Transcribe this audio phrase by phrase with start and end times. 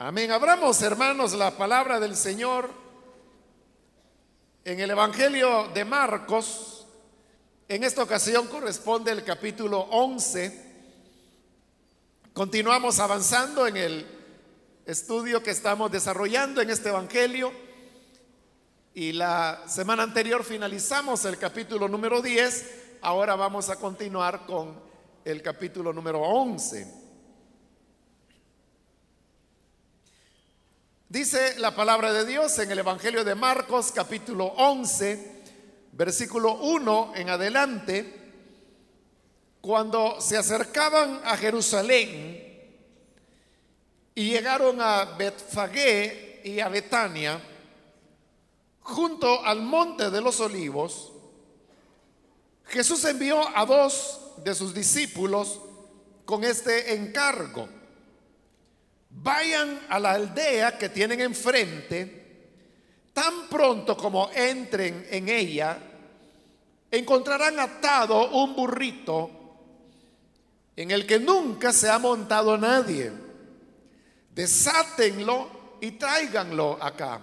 [0.00, 0.30] Amén.
[0.30, 2.70] Abramos, hermanos, la palabra del Señor
[4.64, 6.86] en el Evangelio de Marcos.
[7.66, 10.66] En esta ocasión corresponde el capítulo 11.
[12.32, 14.06] Continuamos avanzando en el
[14.86, 17.50] estudio que estamos desarrollando en este Evangelio.
[18.94, 22.98] Y la semana anterior finalizamos el capítulo número 10.
[23.02, 24.80] Ahora vamos a continuar con
[25.24, 26.97] el capítulo número 11.
[31.10, 35.42] Dice la palabra de Dios en el Evangelio de Marcos capítulo 11,
[35.92, 38.32] versículo 1 en adelante,
[39.62, 42.44] cuando se acercaban a Jerusalén
[44.14, 47.40] y llegaron a Betfagé y a Betania,
[48.82, 51.10] junto al monte de los olivos,
[52.66, 55.58] Jesús envió a dos de sus discípulos
[56.26, 57.77] con este encargo.
[59.10, 62.18] Vayan a la aldea que tienen enfrente,
[63.12, 65.78] tan pronto como entren en ella,
[66.90, 69.30] encontrarán atado un burrito
[70.76, 73.10] en el que nunca se ha montado nadie.
[74.34, 77.20] Desátenlo y tráiganlo acá.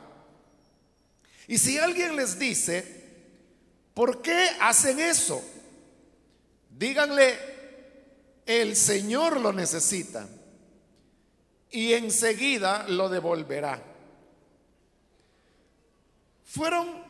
[1.47, 3.05] Y si alguien les dice,
[3.94, 5.42] ¿por qué hacen eso?
[6.70, 7.38] Díganle,
[8.45, 10.27] el Señor lo necesita
[11.75, 13.83] y enseguida lo devolverá.
[16.45, 17.03] Fueron,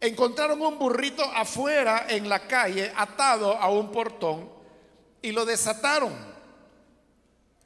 [0.00, 4.48] encontraron un burrito afuera en la calle atado a un portón
[5.20, 6.14] y lo desataron.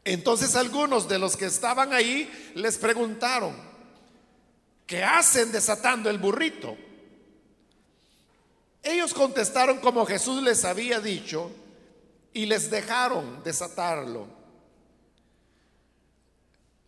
[0.03, 3.55] Entonces algunos de los que estaban ahí les preguntaron,
[4.87, 6.75] ¿qué hacen desatando el burrito?
[8.83, 11.51] Ellos contestaron como Jesús les había dicho
[12.33, 14.40] y les dejaron desatarlo.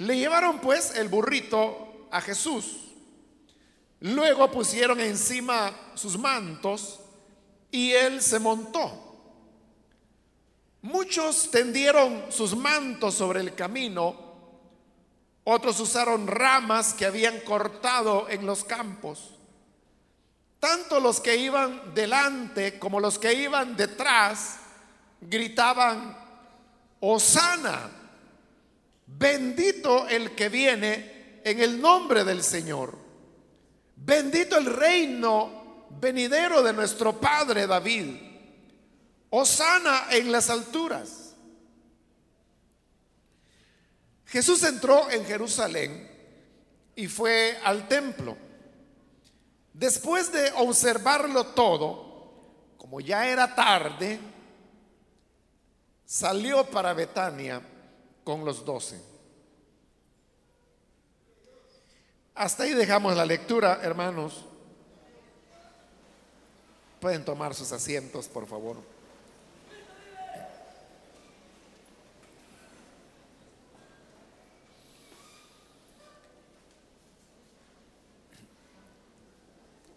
[0.03, 2.89] Le llevaron pues el burrito a Jesús.
[4.01, 6.99] Luego pusieron encima sus mantos
[7.71, 9.13] y él se montó.
[10.83, 14.17] Muchos tendieron sus mantos sobre el camino,
[15.45, 19.39] otros usaron ramas que habían cortado en los campos.
[20.59, 24.59] Tanto los que iban delante como los que iban detrás
[25.21, 26.19] gritaban,
[26.99, 28.02] Osana,
[29.19, 32.97] bendito el que viene en el nombre del Señor,
[33.97, 38.07] bendito el reino venidero de nuestro Padre David,
[39.31, 41.35] Osana en las alturas.
[44.27, 46.11] Jesús entró en Jerusalén
[46.97, 48.37] y fue al templo.
[49.73, 54.19] Después de observarlo todo, como ya era tarde,
[56.05, 57.63] salió para Betania
[58.25, 59.01] con los doce.
[62.35, 64.45] Hasta ahí dejamos la lectura, hermanos.
[67.01, 68.77] Pueden tomar sus asientos, por favor.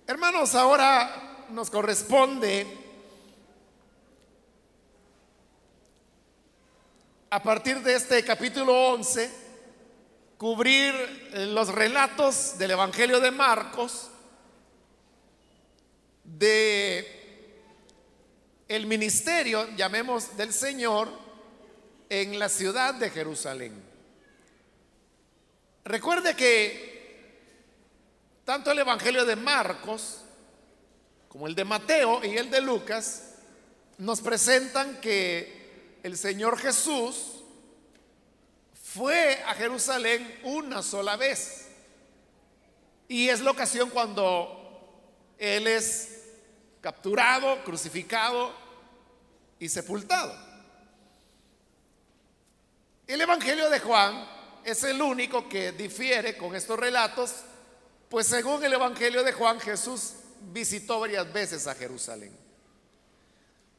[0.08, 2.85] Hermanos, ahora nos corresponde
[7.36, 9.30] a partir de este capítulo 11
[10.38, 10.96] cubrir
[11.34, 14.10] eh, los relatos del Evangelio de Marcos
[16.24, 17.62] de
[18.70, 21.10] el ministerio, llamemos del Señor,
[22.08, 23.84] en la ciudad de Jerusalén.
[25.84, 27.36] Recuerde que
[28.46, 30.22] tanto el Evangelio de Marcos
[31.28, 33.34] como el de Mateo y el de Lucas
[33.98, 35.55] nos presentan que
[36.06, 37.42] el Señor Jesús
[38.94, 41.68] fue a Jerusalén una sola vez.
[43.08, 46.22] Y es la ocasión cuando Él es
[46.80, 48.54] capturado, crucificado
[49.58, 50.32] y sepultado.
[53.08, 54.30] El Evangelio de Juan
[54.64, 57.34] es el único que difiere con estos relatos
[58.10, 60.14] pues según el Evangelio de Juan, Jesús
[60.54, 62.38] visitó varias veces a Jerusalén.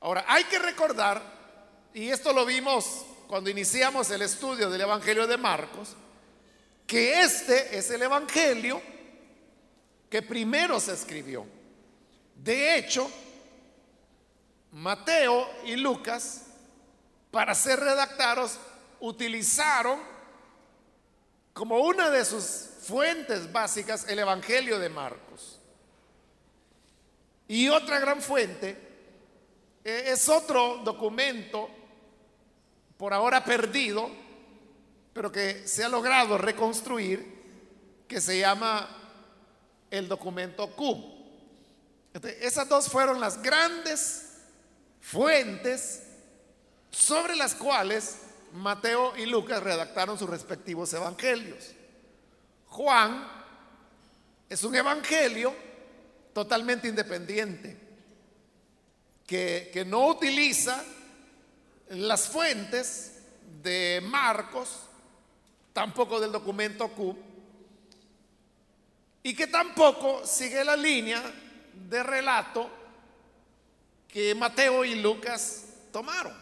[0.01, 1.23] Ahora, hay que recordar,
[1.97, 5.97] y esto lo vimos cuando iniciamos el estudio del Evangelio de Marcos,
[6.87, 8.83] que este es el Evangelio
[10.11, 11.47] que primero se escribió.
[12.35, 13.11] De hecho,
[14.73, 16.43] Mateo y Lucas,
[17.31, 18.59] para ser redactados,
[19.01, 19.99] utilizaron
[21.55, 25.59] como una de sus fuentes básicas el Evangelio de Marcos.
[27.49, 28.77] Y otra gran fuente
[29.83, 31.71] eh, es otro documento
[32.97, 34.11] por ahora perdido
[35.17, 38.87] pero que se ha logrado reconstruir, que se llama
[39.91, 41.03] el documento Q.
[42.39, 44.43] esas dos fueron las grandes
[45.01, 46.03] fuentes
[46.91, 48.19] sobre las cuales
[48.53, 51.73] Mateo y Lucas redactaron sus respectivos evangelios.
[52.67, 53.27] Juan
[54.51, 55.55] es un evangelio
[56.35, 57.75] totalmente independiente,
[59.27, 60.85] que, que no utiliza
[61.89, 63.21] las fuentes
[63.63, 64.81] de Marcos,
[65.73, 67.17] tampoco del documento Q,
[69.23, 71.23] y que tampoco sigue la línea
[71.89, 72.71] de relato
[74.09, 76.35] que Mateo y Lucas tomaron.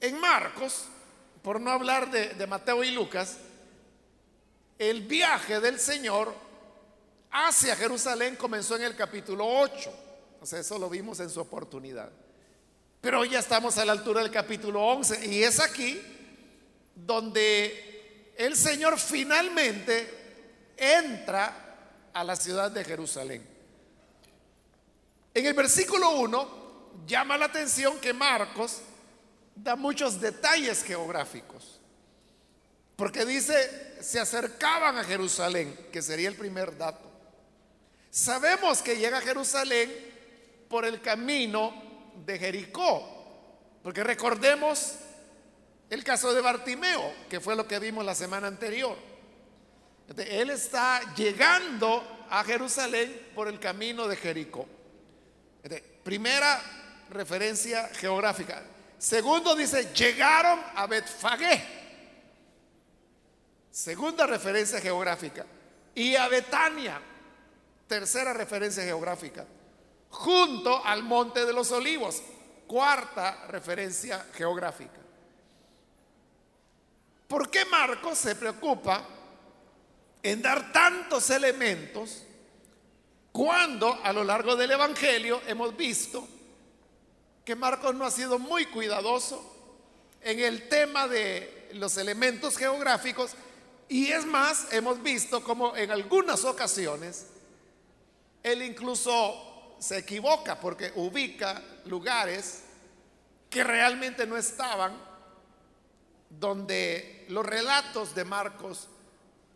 [0.00, 0.86] En Marcos,
[1.42, 3.38] por no hablar de, Mateo y Lucas,
[4.78, 6.32] el viaje del Señor
[7.30, 9.92] hacia Jerusalén comenzó en el capítulo 8.
[10.40, 12.10] O sea, eso lo vimos en su oportunidad.
[13.06, 16.02] Pero hoy ya estamos a la altura del capítulo 11 y es aquí
[16.92, 23.46] donde el Señor finalmente entra a la ciudad de Jerusalén.
[25.32, 28.78] En el versículo 1 llama la atención que Marcos
[29.54, 31.78] da muchos detalles geográficos.
[32.96, 37.08] Porque dice, se acercaban a Jerusalén, que sería el primer dato.
[38.10, 39.94] Sabemos que llega a Jerusalén
[40.68, 41.85] por el camino
[42.24, 43.12] de Jericó.
[43.82, 44.96] Porque recordemos
[45.88, 48.96] el caso de Bartimeo, que fue lo que vimos la semana anterior.
[50.16, 54.66] Él está llegando a Jerusalén por el camino de Jericó.
[56.02, 56.60] Primera
[57.10, 58.62] referencia geográfica.
[58.98, 61.62] Segundo dice, llegaron a Betfagé.
[63.70, 65.44] Segunda referencia geográfica.
[65.94, 67.00] Y a Betania.
[67.88, 69.46] Tercera referencia geográfica
[70.16, 72.22] junto al monte de los olivos.
[72.66, 75.00] Cuarta referencia geográfica.
[77.28, 79.04] ¿Por qué Marcos se preocupa
[80.22, 82.22] en dar tantos elementos
[83.30, 86.26] cuando a lo largo del Evangelio hemos visto
[87.44, 89.54] que Marcos no ha sido muy cuidadoso
[90.22, 93.32] en el tema de los elementos geográficos
[93.88, 97.26] y es más, hemos visto como en algunas ocasiones
[98.42, 102.62] él incluso se equivoca porque ubica lugares
[103.50, 104.96] que realmente no estaban
[106.28, 108.88] donde los relatos de Marcos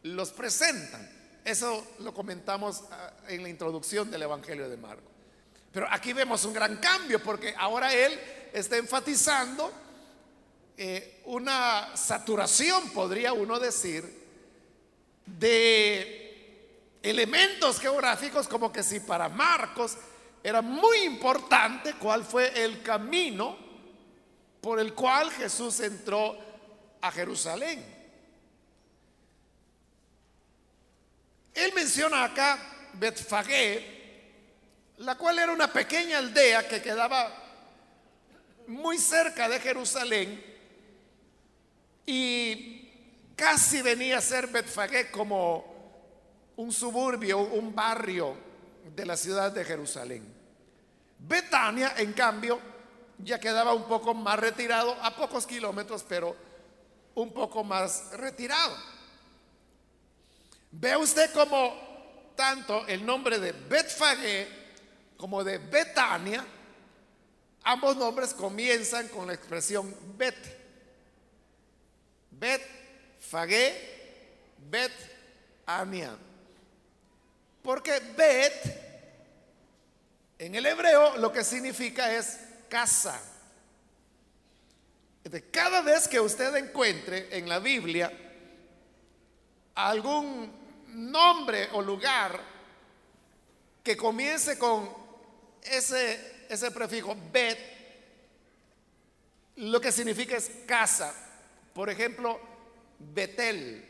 [0.02, 1.10] los presentan.
[1.44, 5.04] Eso lo comentamos ah, en la introducción del Evangelio de Marcos.
[5.72, 8.18] Pero aquí vemos un gran cambio porque ahora él
[8.52, 9.72] está enfatizando
[10.76, 14.20] eh, una saturación, podría uno decir,
[15.26, 19.96] de elementos geográficos como que si para Marcos
[20.42, 23.56] era muy importante cuál fue el camino
[24.60, 26.36] por el cual Jesús entró
[27.00, 27.84] a Jerusalén.
[31.54, 32.58] Él menciona acá
[32.94, 33.98] Betfagé,
[34.98, 37.32] la cual era una pequeña aldea que quedaba
[38.66, 40.44] muy cerca de Jerusalén
[42.06, 42.88] y
[43.36, 45.64] casi venía a ser Betfagé como
[46.56, 48.49] un suburbio, un barrio
[48.94, 50.24] de la ciudad de Jerusalén.
[51.18, 52.60] Betania, en cambio,
[53.18, 56.34] ya quedaba un poco más retirado, a pocos kilómetros, pero
[57.14, 58.76] un poco más retirado.
[60.70, 64.48] Ve usted como tanto el nombre de Betfagé
[65.16, 66.44] como de Betania,
[67.64, 70.58] ambos nombres comienzan con la expresión Bet.
[72.30, 73.74] Betfagé,
[74.70, 76.16] Betania.
[77.80, 78.62] Porque Bet
[80.38, 83.18] en el hebreo lo que significa es casa.
[85.50, 88.12] Cada vez que usted encuentre en la Biblia
[89.76, 90.52] algún
[90.88, 92.38] nombre o lugar
[93.82, 94.94] que comience con
[95.62, 97.58] ese, ese prefijo bet,
[99.56, 101.14] lo que significa es casa.
[101.72, 102.38] Por ejemplo,
[102.98, 103.88] Betel,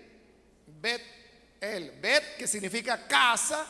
[0.80, 1.20] Bet
[1.60, 3.66] el Bet, que significa casa,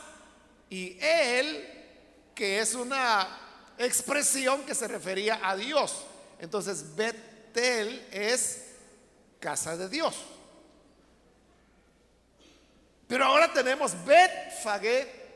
[0.71, 1.67] y él,
[2.33, 3.27] que es una
[3.77, 6.05] expresión que se refería a Dios.
[6.39, 8.67] Entonces, Betel es
[9.41, 10.15] casa de Dios.
[13.05, 14.31] Pero ahora tenemos Bet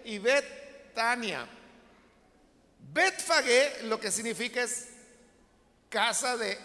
[0.06, 1.46] y Betania.
[2.94, 3.22] Bet
[3.84, 4.88] lo que significa es
[5.90, 6.58] casa de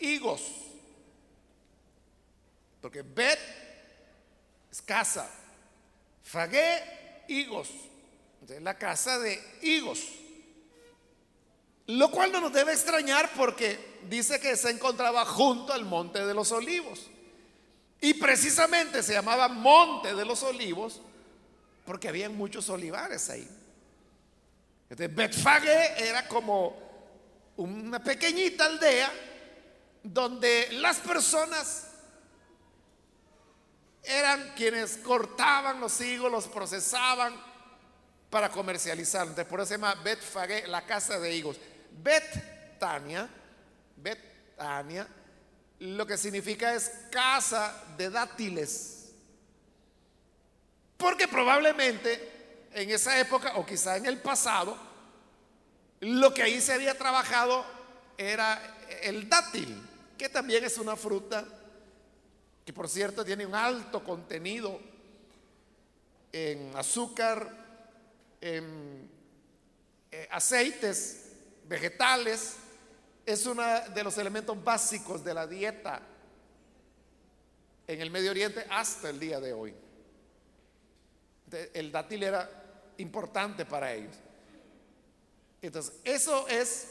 [0.00, 0.42] higos.
[2.80, 3.38] Porque Bet
[4.84, 5.30] casa.
[6.24, 7.70] Fagué higos.
[8.60, 10.00] La casa de higos.
[11.86, 16.34] Lo cual no nos debe extrañar porque dice que se encontraba junto al monte de
[16.34, 17.06] los olivos.
[18.00, 21.00] Y precisamente se llamaba monte de los olivos
[21.84, 23.48] porque había muchos olivares ahí.
[24.90, 25.46] Entonces,
[25.98, 26.76] era como
[27.56, 29.10] una pequeñita aldea
[30.02, 31.88] donde las personas
[34.02, 37.34] eran quienes cortaban los higos, los procesaban
[38.30, 39.22] para comercializar.
[39.22, 41.58] Entonces, por eso se llama Betfage, la casa de higos.
[42.02, 43.28] Betania,
[43.96, 45.06] Betania,
[45.80, 49.12] lo que significa es casa de dátiles.
[50.96, 54.76] Porque probablemente en esa época, o quizá en el pasado,
[56.00, 57.64] lo que ahí se había trabajado
[58.18, 59.82] era el dátil,
[60.18, 61.44] que también es una fruta
[62.64, 64.80] que por cierto tiene un alto contenido
[66.32, 67.65] en azúcar,
[68.40, 71.32] eh, aceites
[71.64, 72.56] vegetales,
[73.24, 73.62] es uno
[73.94, 76.00] de los elementos básicos de la dieta
[77.86, 79.74] en el Medio Oriente hasta el día de hoy.
[81.72, 82.48] El dátil era
[82.98, 84.14] importante para ellos.
[85.62, 86.88] Entonces, eso es,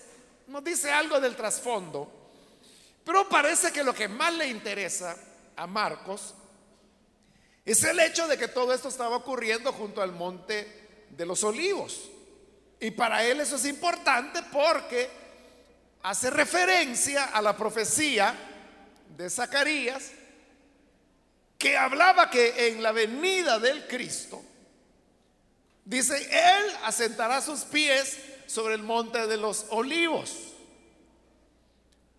[0.48, 2.12] nos dice algo del trasfondo,
[3.04, 5.16] pero parece que lo que más le interesa
[5.56, 6.34] a Marcos
[7.64, 12.10] es el hecho de que todo esto estaba ocurriendo junto al monte de los olivos.
[12.80, 15.10] Y para él eso es importante porque
[16.04, 18.36] hace referencia a la profecía
[19.18, 20.12] de Zacarías
[21.58, 24.44] que hablaba que en la venida del Cristo,
[25.84, 30.54] dice, Él asentará sus pies sobre el monte de los olivos.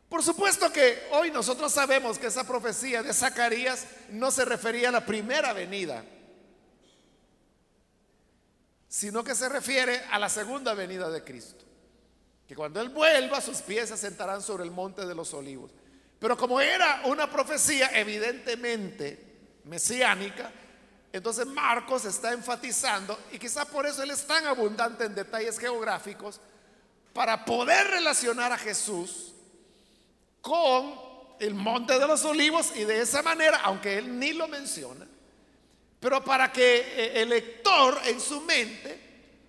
[0.09, 4.93] Por supuesto que hoy nosotros sabemos que esa profecía de Zacarías no se refería a
[4.93, 6.05] la primera venida,
[8.97, 11.67] sino que se refiere a la segunda venida de Cristo.
[12.49, 15.71] Que cuando Él vuelva, sus pies se sentarán sobre el monte de los olivos.
[16.19, 19.23] Pero como era una profecía evidentemente
[19.65, 20.50] mesiánica,
[21.12, 26.41] entonces Marcos está enfatizando, y quizá por eso él es tan abundante en detalles geográficos,
[27.12, 29.35] para poder relacionar a Jesús
[30.41, 30.95] con
[31.38, 35.07] el monte de los olivos y de esa manera, aunque él ni lo menciona,
[36.06, 38.96] pero para que eh, el lector en su mente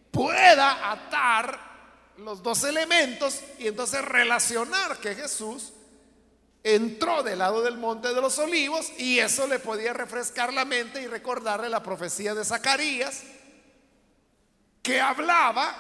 [0.10, 5.72] pueda atar los dos elementos y entonces relacionar que Jesús
[6.64, 11.00] entró del lado del monte de los olivos y eso le podía refrescar la mente
[11.00, 13.22] y recordarle la profecía de Zacarías
[14.82, 15.78] que hablaba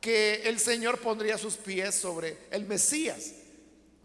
[0.00, 3.34] que el Señor pondría sus pies sobre el Mesías,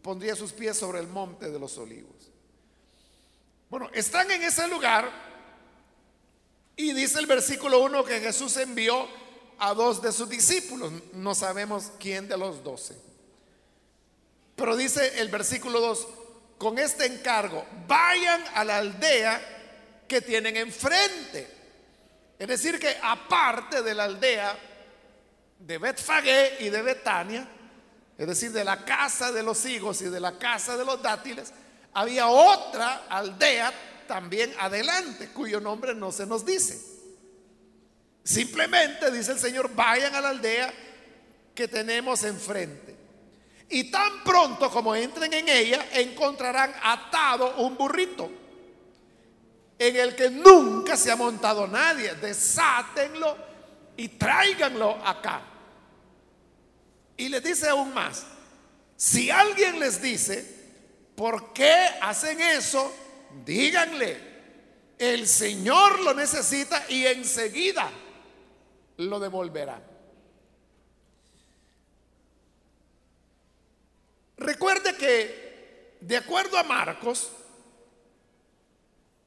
[0.04, 2.30] pondría sus pies sobre el monte de los olivos.
[3.68, 5.31] Bueno, están en ese lugar
[6.76, 9.08] y dice el versículo 1 que Jesús envió
[9.60, 12.98] a dos de sus discípulos, no sabemos quién de los doce.
[14.56, 16.08] Pero dice el versículo 2,
[16.58, 21.48] con este encargo, vayan a la aldea que tienen enfrente.
[22.38, 24.58] Es decir, que aparte de la aldea
[25.60, 27.48] de Betfagé y de Betania,
[28.18, 31.54] es decir, de la casa de los higos y de la casa de los dátiles,
[31.94, 33.72] había otra aldea
[34.12, 36.78] también adelante, cuyo nombre no se nos dice.
[38.22, 40.74] Simplemente dice el Señor, vayan a la aldea
[41.56, 42.94] que tenemos enfrente.
[43.70, 48.30] Y tan pronto como entren en ella, encontrarán atado un burrito
[49.80, 52.14] en el que nunca se ha montado nadie.
[52.16, 53.38] Desátenlo
[53.96, 55.42] y tráiganlo acá.
[57.16, 58.26] Y les dice aún más,
[58.98, 60.46] si alguien les dice,
[61.16, 62.94] ¿por qué hacen eso?
[63.46, 64.32] Díganle,
[64.98, 67.90] el Señor lo necesita y enseguida
[68.98, 69.82] lo devolverá.
[74.38, 77.32] Recuerde que, de acuerdo a Marcos,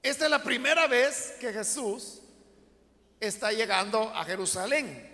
[0.03, 2.21] esta es la primera vez que Jesús
[3.21, 5.11] está llegando a Jerusalén,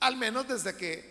[0.00, 1.04] al menos desde que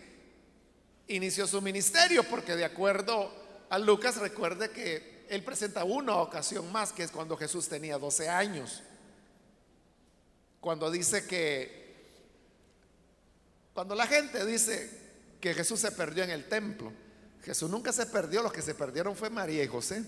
[1.08, 3.32] inició su ministerio, porque de acuerdo
[3.70, 8.28] a Lucas, recuerde que él presenta una ocasión más, que es cuando Jesús tenía 12
[8.28, 8.82] años,
[10.60, 11.94] cuando dice que,
[13.72, 14.90] cuando la gente dice
[15.40, 16.92] que Jesús se perdió en el templo,
[17.44, 20.04] Jesús nunca se perdió, los que se perdieron fue María y José.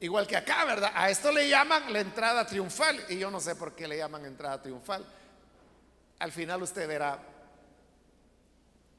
[0.00, 0.92] Igual que acá, ¿verdad?
[0.94, 4.24] A esto le llaman la entrada triunfal y yo no sé por qué le llaman
[4.24, 5.04] entrada triunfal.
[6.20, 7.22] Al final usted verá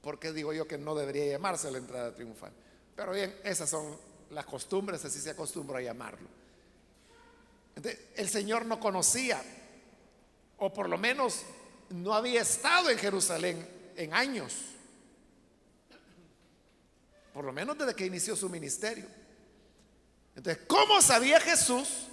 [0.01, 2.53] por qué digo yo que no debería llamarse la entrada triunfal.
[2.95, 3.97] Pero bien, esas son
[4.31, 6.27] las costumbres, así se acostumbra a llamarlo.
[8.15, 9.41] el Señor no conocía,
[10.57, 11.43] o por lo menos
[11.89, 14.53] no había estado en Jerusalén en años,
[17.33, 19.05] por lo menos desde que inició su ministerio.
[20.35, 22.07] Entonces, ¿cómo sabía Jesús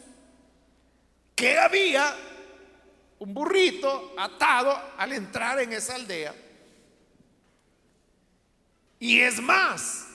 [1.35, 2.17] que había
[3.19, 6.35] un burrito atado al entrar en esa aldea?
[8.99, 10.07] Y es más,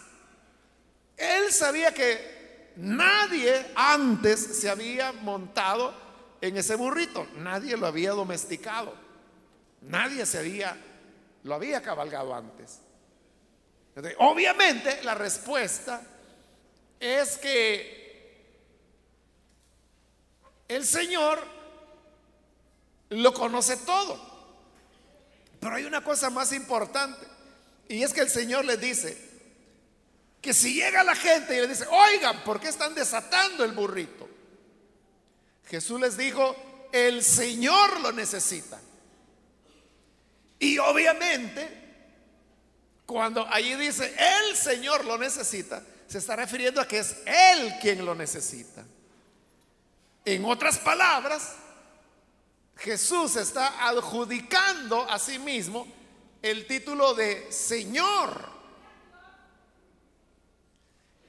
[1.17, 5.93] él sabía que nadie antes se había montado
[6.39, 8.93] en ese burrito, nadie lo había domesticado,
[9.81, 10.77] nadie se había,
[11.43, 12.79] lo había cabalgado antes.
[14.19, 16.01] obviamente la respuesta
[16.99, 17.97] es que
[20.67, 21.39] el Señor
[23.09, 24.37] lo conoce todo.
[25.59, 27.25] Pero hay una cosa más importante.
[27.89, 29.26] Y es que el Señor les dice
[30.47, 34.29] que si llega la gente y le dice, oigan, ¿por qué están desatando el burrito?
[35.65, 36.55] Jesús les dijo,
[36.93, 38.79] el Señor lo necesita.
[40.57, 41.67] Y obviamente,
[43.05, 48.05] cuando allí dice, el Señor lo necesita, se está refiriendo a que es Él quien
[48.05, 48.85] lo necesita.
[50.23, 51.55] En otras palabras,
[52.77, 55.85] Jesús está adjudicando a sí mismo
[56.41, 58.56] el título de Señor.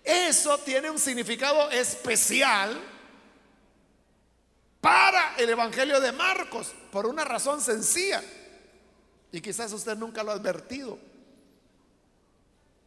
[0.08, 2.80] Eso tiene un significado especial
[4.80, 8.24] para el Evangelio de Marcos, por una razón sencilla.
[9.30, 10.98] Y quizás usted nunca lo ha advertido,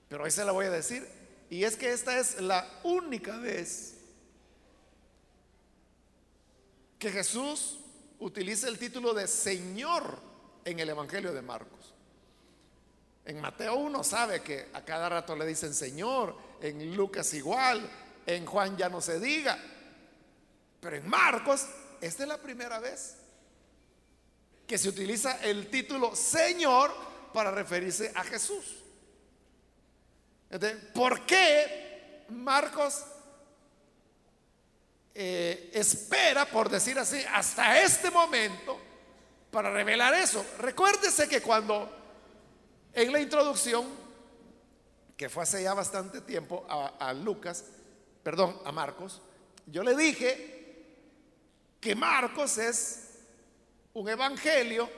[0.09, 1.07] pero ahí se la voy a decir.
[1.47, 3.97] Y es que esta es la única vez
[6.97, 7.77] que Jesús
[8.17, 10.17] utiliza el título de Señor
[10.65, 11.93] en el Evangelio de Marcos.
[13.31, 17.89] En Mateo uno sabe que a cada rato le dicen Señor, en Lucas igual,
[18.25, 19.57] en Juan ya no se diga,
[20.81, 21.65] pero en Marcos
[22.01, 23.15] esta es la primera vez
[24.67, 26.93] que se utiliza el título Señor
[27.33, 28.65] para referirse a Jesús.
[30.93, 33.01] ¿Por qué Marcos
[35.15, 38.77] eh, espera, por decir así, hasta este momento
[39.49, 40.45] para revelar eso?
[40.59, 42.00] Recuérdese que cuando
[42.93, 43.85] en la introducción,
[45.15, 47.65] que fue hace ya bastante tiempo a, Lucas,
[48.23, 49.21] perdón, a Marcos,
[49.67, 50.95] yo le dije
[51.79, 53.09] que Marcos es
[53.93, 54.89] un evangelio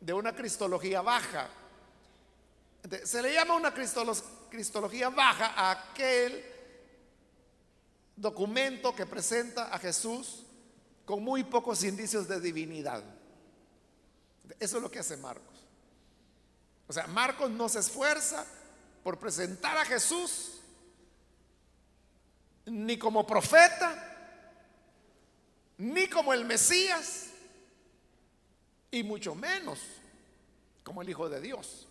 [0.00, 1.48] de una cristología baja.
[3.04, 6.44] Se le llama una cristología baja a aquel
[8.16, 10.44] documento que presenta a Jesús
[11.04, 13.02] con muy pocos indicios de divinidad.
[14.60, 15.57] Eso es lo que hace Marcos.
[16.88, 18.46] O sea, Marcos no se esfuerza
[19.04, 20.54] por presentar a Jesús
[22.64, 24.04] ni como profeta,
[25.76, 27.26] ni como el Mesías,
[28.90, 29.78] y mucho menos
[30.82, 31.86] como el Hijo de Dios.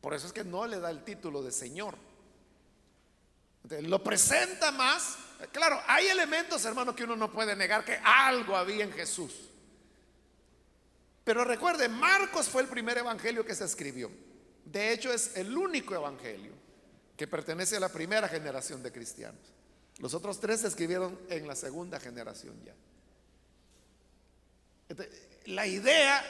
[0.00, 1.96] Por eso es que no le da el título de Señor.
[3.82, 5.18] lo presenta más.
[5.52, 9.49] Claro, hay elementos, hermano, que uno no puede negar que algo había en Jesús.
[11.30, 14.10] Pero recuerde, Marcos fue el primer evangelio que se escribió.
[14.64, 16.52] De hecho, es el único evangelio
[17.16, 19.40] que pertenece a la primera generación de cristianos.
[19.98, 22.74] Los otros tres se escribieron en la segunda generación ya.
[25.44, 26.24] la idea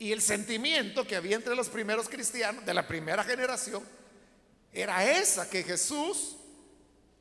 [0.00, 3.84] y el sentimiento que había entre los primeros cristianos de la primera generación
[4.72, 6.34] era esa, que Jesús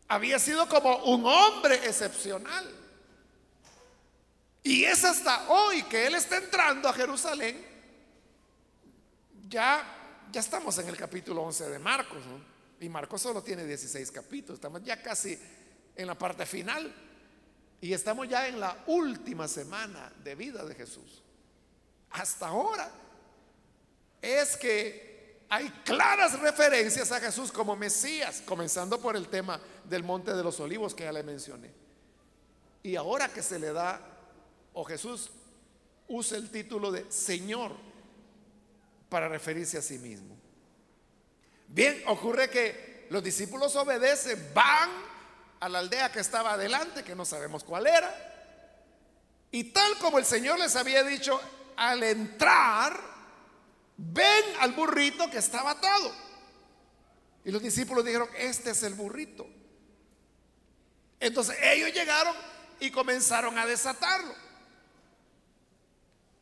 [0.07, 2.84] había sido como un hombre excepcional
[4.65, 7.63] y es hasta hoy que Él está entrando a Jerusalén.
[9.47, 12.23] Ya, ya estamos en el capítulo 11 de Marcos,
[12.79, 14.55] Y Marcos solo tiene 16 capítulos.
[14.55, 15.37] Estamos ya casi
[15.95, 16.91] en la parte final.
[17.79, 21.21] Y estamos ya en la última semana de vida de Jesús.
[22.09, 22.89] Hasta ahora
[24.19, 30.33] es que hay claras referencias a Jesús como Mesías, comenzando por el tema del Monte
[30.33, 31.71] de los Olivos que ya le mencioné.
[32.81, 34.14] Y ahora que se le da
[34.75, 35.31] o Jesús
[36.07, 37.71] usa el título de Señor
[39.09, 40.35] para referirse a sí mismo.
[41.67, 44.89] Bien, ocurre que los discípulos obedecen, van
[45.59, 48.13] a la aldea que estaba adelante, que no sabemos cuál era,
[49.51, 51.39] y tal como el Señor les había dicho,
[51.77, 52.99] al entrar,
[53.95, 56.13] ven al burrito que estaba atado.
[57.45, 59.47] Y los discípulos dijeron, este es el burrito.
[61.19, 62.35] Entonces ellos llegaron
[62.79, 64.35] y comenzaron a desatarlo.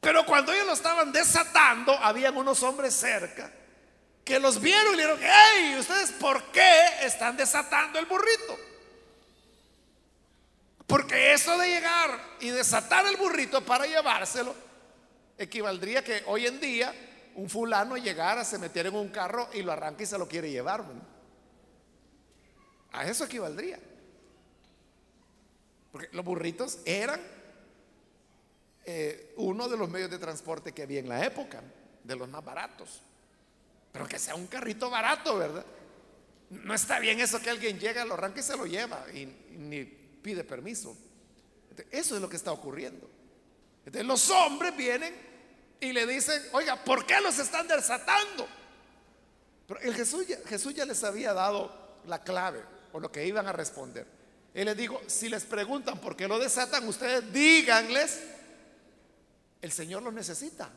[0.04, 3.50] Pero cuando ellos lo estaban desatando, habían unos hombres cerca
[4.26, 8.60] que los vieron y le dijeron, hey, ¿ustedes por qué están desatando el burrito?
[10.86, 14.54] Porque eso de llegar y desatar el burrito para llevárselo
[15.38, 16.94] equivaldría que hoy en día
[17.36, 20.52] un fulano llegara, se metiera en un carro y lo arranca y se lo quiere
[20.52, 20.84] llevar.
[22.92, 23.80] A eso equivaldría.
[25.94, 27.22] Porque los burritos eran
[28.86, 31.62] eh, uno de los medios de transporte que había en la época,
[32.04, 33.02] de los más baratos.
[33.92, 35.66] Pero que sea un carrito barato, ¿verdad?
[36.50, 39.26] No está bien eso que alguien llega, lo arranca y se lo lleva y,
[39.58, 40.96] ni pide permiso.
[41.92, 43.10] eso es lo que está ocurriendo.
[43.86, 45.14] Entonces los hombres vienen
[45.80, 48.48] y le dicen, oiga, ¿por qué los están desatando?
[49.68, 53.52] Pero el Jesús, Jesús ya les había dado la clave o lo que iban a
[53.52, 54.06] responder.
[54.54, 58.22] Él les dijo, si les preguntan por qué lo desatan, ustedes díganles,
[59.64, 60.70] el Señor lo necesita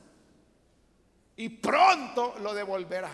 [1.36, 3.10] y pronto lo devolverá.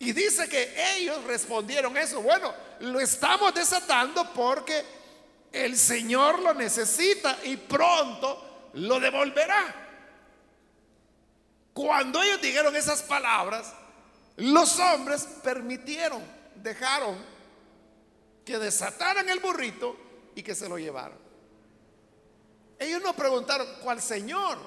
[0.00, 2.20] Y dice que ellos respondieron eso.
[2.22, 4.84] Bueno, lo estamos desatando porque
[5.52, 9.76] el Señor lo necesita y pronto lo devolverá.
[11.72, 13.72] Cuando ellos dijeron esas palabras,
[14.38, 16.20] los hombres permitieron,
[16.56, 17.16] dejaron
[18.44, 19.96] que desataran el burrito
[20.34, 21.29] y que se lo llevaran.
[22.80, 24.58] Ellos no preguntaron cuál Señor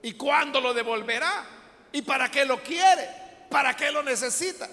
[0.00, 1.44] y cuándo lo devolverá
[1.90, 3.08] y para qué lo quiere.
[3.50, 4.68] ¿Para qué lo necesita?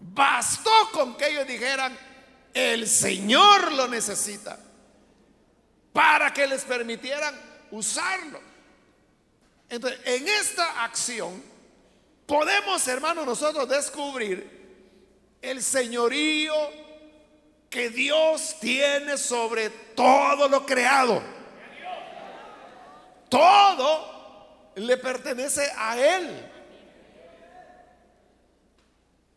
[0.00, 1.96] Bastó con que ellos dijeran,
[2.54, 4.58] el Señor lo necesita,
[5.92, 7.34] para que les permitieran
[7.72, 8.40] usarlo.
[9.68, 11.42] Entonces, en esta acción
[12.24, 16.54] podemos, hermanos, nosotros descubrir el señorío
[17.70, 21.22] que Dios tiene sobre todo lo creado.
[23.28, 26.52] Todo le pertenece a Él.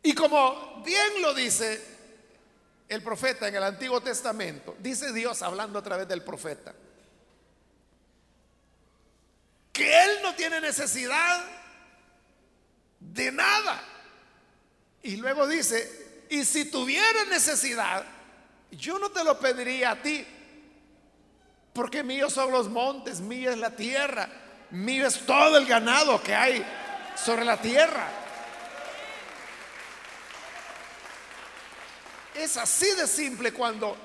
[0.04, 1.84] Y como bien lo dice
[2.88, 6.74] el profeta en el Antiguo Testamento, dice Dios hablando a través del profeta,
[9.74, 11.46] que Él no tiene necesidad
[13.00, 13.84] de nada.
[15.04, 18.06] Y luego dice, y si tuviera necesidad,
[18.71, 20.25] yo no te lo pediría a ti,
[21.73, 24.29] porque míos son los montes, mía es la tierra,
[24.71, 26.65] mío es todo el ganado que hay
[27.15, 28.08] sobre la tierra.
[32.36, 33.97] Es así de simple cuando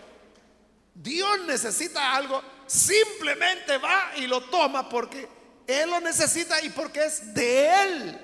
[0.94, 5.28] Dios necesita algo, simplemente va y lo toma porque
[5.66, 8.20] Él lo necesita y porque es de Él.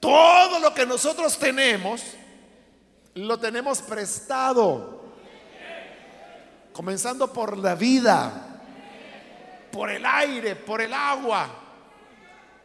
[0.00, 2.02] Todo lo que nosotros tenemos,
[3.14, 5.02] lo tenemos prestado.
[6.72, 8.62] Comenzando por la vida,
[9.70, 11.60] por el aire, por el agua.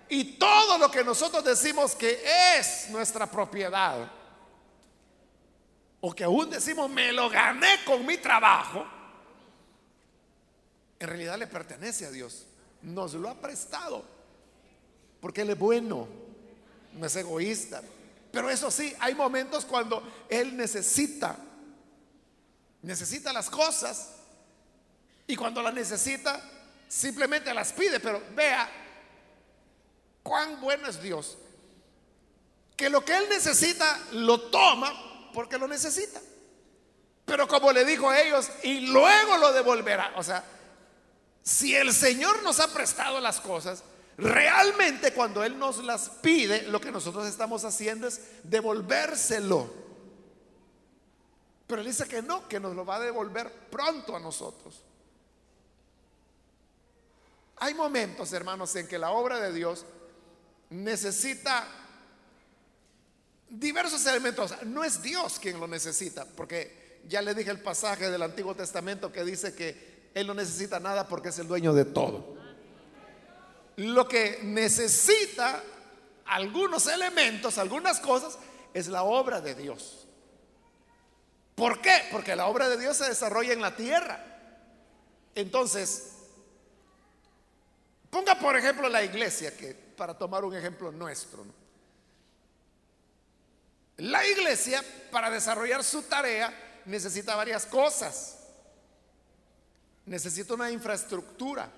[0.09, 2.19] Y todo lo que nosotros decimos que
[2.57, 4.09] es nuestra propiedad
[6.01, 8.85] o que aún decimos me lo gané con mi trabajo,
[10.97, 12.45] en realidad le pertenece a Dios.
[12.81, 14.03] Nos lo ha prestado.
[15.21, 16.07] Porque Él es bueno,
[16.93, 17.83] no es egoísta.
[18.31, 21.35] Pero eso sí, hay momentos cuando Él necesita,
[22.81, 24.11] necesita las cosas.
[25.25, 26.41] Y cuando las necesita,
[26.87, 27.99] simplemente las pide.
[27.99, 28.69] Pero vea
[30.23, 31.37] cuán bueno es Dios.
[32.75, 36.21] Que lo que Él necesita lo toma porque lo necesita.
[37.25, 40.13] Pero como le dijo a ellos, y luego lo devolverá.
[40.15, 40.43] O sea,
[41.43, 43.83] si el Señor nos ha prestado las cosas,
[44.19, 49.71] realmente cuando Él nos las pide, lo que nosotros estamos haciendo es devolvérselo.
[51.67, 54.83] Pero Él dice que no, que nos lo va a devolver pronto a nosotros.
[57.57, 59.85] Hay momentos, hermanos, en que la obra de Dios
[60.69, 61.67] necesita
[63.49, 64.53] diversos elementos.
[64.65, 69.11] No es Dios quien lo necesita, porque ya le dije el pasaje del Antiguo Testamento
[69.11, 72.37] que dice que Él no necesita nada porque es el dueño de todo.
[73.79, 75.63] Lo que necesita
[76.25, 78.37] algunos elementos, algunas cosas,
[78.73, 80.05] es la obra de Dios.
[81.55, 81.93] ¿Por qué?
[82.11, 84.21] Porque la obra de Dios se desarrolla en la tierra.
[85.33, 86.11] Entonces,
[88.09, 91.45] ponga por ejemplo la iglesia, que para tomar un ejemplo nuestro.
[93.95, 98.39] La iglesia, para desarrollar su tarea, necesita varias cosas.
[100.05, 101.71] Necesita una infraestructura,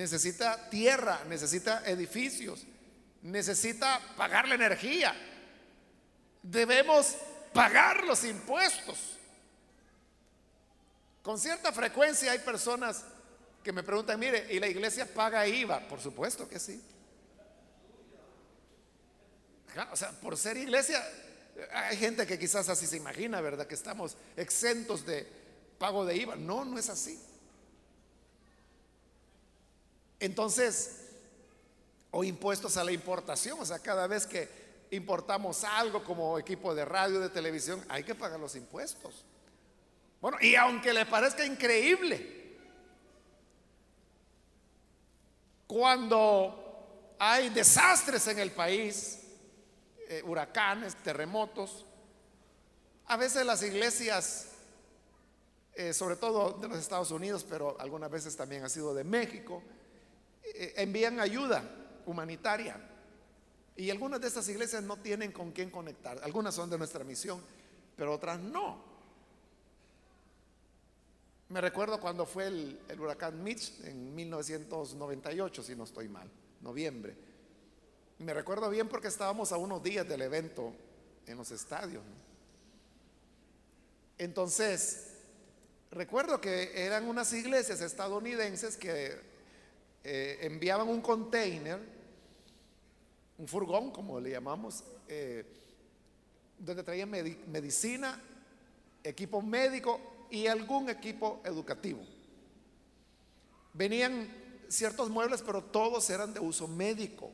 [0.00, 2.64] necesita tierra, necesita edificios,
[3.20, 5.14] necesita pagar la energía.
[6.42, 7.16] Debemos
[7.52, 9.18] pagar los impuestos.
[11.22, 13.04] Con cierta frecuencia hay personas
[13.62, 15.86] que me preguntan, mire, ¿y la iglesia paga IVA?
[15.86, 16.82] Por supuesto que sí.
[19.92, 21.06] O sea, por ser iglesia,
[21.72, 23.66] hay gente que quizás así se imagina, ¿verdad?
[23.66, 25.28] Que estamos exentos de
[25.78, 26.36] pago de IVA.
[26.36, 27.20] No, no es así.
[30.20, 31.08] Entonces,
[32.10, 34.48] o impuestos a la importación, o sea, cada vez que
[34.90, 39.24] importamos algo como equipo de radio, de televisión, hay que pagar los impuestos.
[40.20, 42.38] Bueno, y aunque le parezca increíble,
[45.66, 49.20] cuando hay desastres en el país,
[50.08, 51.86] eh, huracanes, terremotos,
[53.06, 54.48] a veces las iglesias,
[55.74, 59.62] eh, sobre todo de los Estados Unidos, pero algunas veces también ha sido de México,
[60.76, 61.62] envían ayuda
[62.06, 62.76] humanitaria.
[63.76, 66.20] Y algunas de estas iglesias no tienen con quién conectar.
[66.22, 67.40] Algunas son de nuestra misión,
[67.96, 68.90] pero otras no.
[71.48, 77.16] Me recuerdo cuando fue el, huracán Mitch en 1998, si no estoy mal, noviembre.
[78.18, 80.72] Me recuerdo bien porque estábamos a unos días del evento
[81.26, 82.04] en los estadios.
[84.18, 85.14] Entonces,
[85.90, 89.29] recuerdo que eran unas iglesias estadounidenses que
[90.02, 91.78] eh, enviaban un container,
[93.36, 95.44] un furgón, como le llamamos, eh,
[96.58, 98.18] donde traían medicina,
[99.04, 102.00] equipo médico y algún equipo educativo.
[103.74, 104.28] Venían
[104.68, 107.30] ciertos muebles, pero todos eran de uso médico,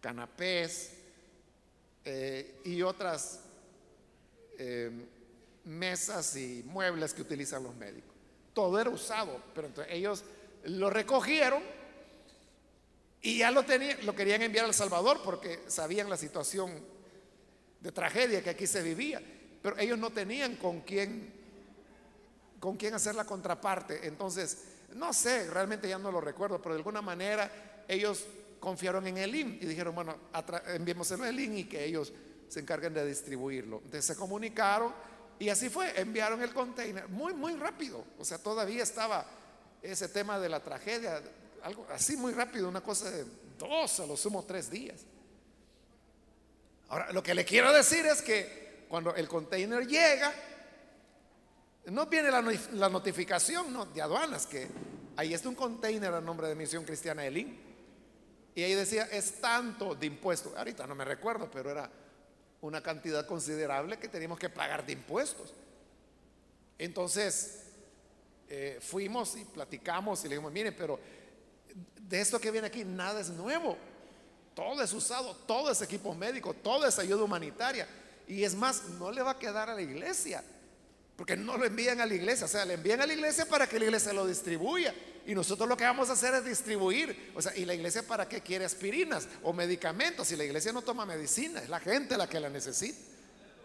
[0.00, 0.94] canapés
[2.04, 3.40] eh, y otras
[5.64, 8.10] mesas y muebles que utilizan los médicos.
[8.54, 10.24] Todo era usado, pero entonces ellos
[10.66, 11.62] lo recogieron
[13.22, 16.72] y ya lo, tenían, lo querían enviar a El Salvador porque sabían la situación
[17.80, 19.22] de tragedia que aquí se vivía.
[19.62, 21.32] Pero ellos no tenían con quién,
[22.60, 24.06] con quién hacer la contraparte.
[24.06, 28.24] Entonces, no sé, realmente ya no lo recuerdo, pero de alguna manera ellos
[28.60, 30.16] confiaron en el IN y dijeron, bueno,
[30.68, 32.12] enviémoselo al IN y que ellos
[32.48, 33.78] se encarguen de distribuirlo.
[33.78, 34.92] Entonces se comunicaron
[35.38, 38.04] y así fue, enviaron el container muy, muy rápido.
[38.18, 39.26] O sea, todavía estaba
[39.82, 41.22] ese tema de la tragedia,
[41.62, 43.24] algo así muy rápido, una cosa de
[43.58, 45.02] dos, a lo sumo tres días.
[46.88, 50.32] Ahora, lo que le quiero decir es que cuando el container llega,
[51.86, 53.86] no viene la, notificación ¿no?
[53.86, 54.68] de aduanas que
[55.16, 57.60] ahí está un container a nombre de Misión Cristiana Elín.
[58.54, 60.56] Y ahí decía, es tanto de impuestos.
[60.56, 61.90] Ahorita no me recuerdo, pero era
[62.62, 65.52] una cantidad considerable que teníamos que pagar de impuestos.
[66.78, 67.65] Entonces,
[68.48, 70.98] eh, fuimos y platicamos y le dijimos, miren, pero
[72.00, 73.76] de esto que viene aquí nada es nuevo.
[74.54, 77.86] Todo es usado, todo es equipo médico, todo es ayuda humanitaria.
[78.26, 80.42] Y es más, no le va a quedar a la iglesia,
[81.16, 83.68] porque no lo envían a la iglesia, o sea, le envían a la iglesia para
[83.68, 84.94] que la iglesia lo distribuya.
[85.26, 87.32] Y nosotros lo que vamos a hacer es distribuir.
[87.34, 90.28] O sea, ¿y la iglesia para qué quiere aspirinas o medicamentos?
[90.28, 92.98] Si la iglesia no toma medicina, es la gente la que la necesita.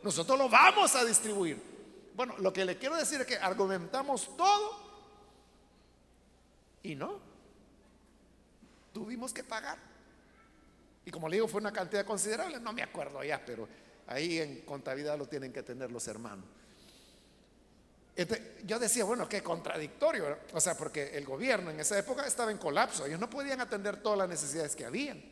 [0.02, 1.71] Nosotros lo vamos a distribuir.
[2.14, 4.92] Bueno, lo que le quiero decir es que argumentamos todo
[6.84, 7.20] y no.
[8.94, 9.78] Tuvimos que pagar.
[11.06, 13.68] Y como le digo, fue una cantidad considerable, no me acuerdo ya, pero
[14.08, 16.46] ahí en contabilidad lo tienen que tener los hermanos.
[18.16, 22.52] Este, yo decía, bueno, qué contradictorio, o sea, porque el gobierno en esa época estaba
[22.52, 25.24] en colapso, ellos no podían atender todas las necesidades que habían.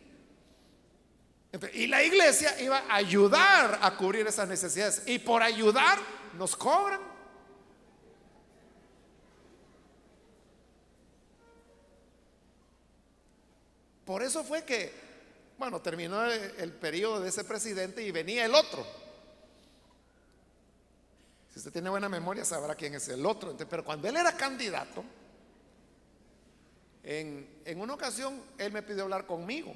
[1.73, 5.99] y la iglesia iba a ayudar a cubrir esas necesidades y por ayudar
[6.37, 7.01] nos cobran.
[14.05, 14.91] Por eso fue que,
[15.57, 18.83] bueno, terminó el periodo de ese presidente y venía el otro.
[21.51, 23.55] Si usted tiene buena memoria, sabrá quién es el otro.
[23.69, 25.03] pero cuando él era candidato,
[27.03, 29.75] en, en, una ocasión él me pidió hablar conmigo,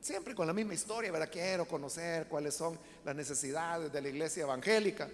[0.00, 1.28] siempre con la misma historia, ¿verdad?
[1.30, 5.08] Quiero conocer cuáles son las necesidades de la iglesia evangélica.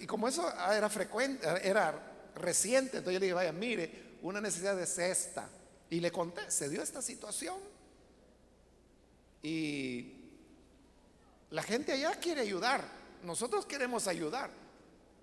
[0.00, 4.78] Y como eso era frecuente, era reciente, entonces yo le dije, vaya, mire, una necesidad
[4.78, 5.48] es esta.
[5.88, 7.56] Y le conté, se dio esta situación.
[9.42, 10.14] Y
[11.50, 12.84] la gente allá quiere ayudar,
[13.24, 14.50] nosotros queremos ayudar.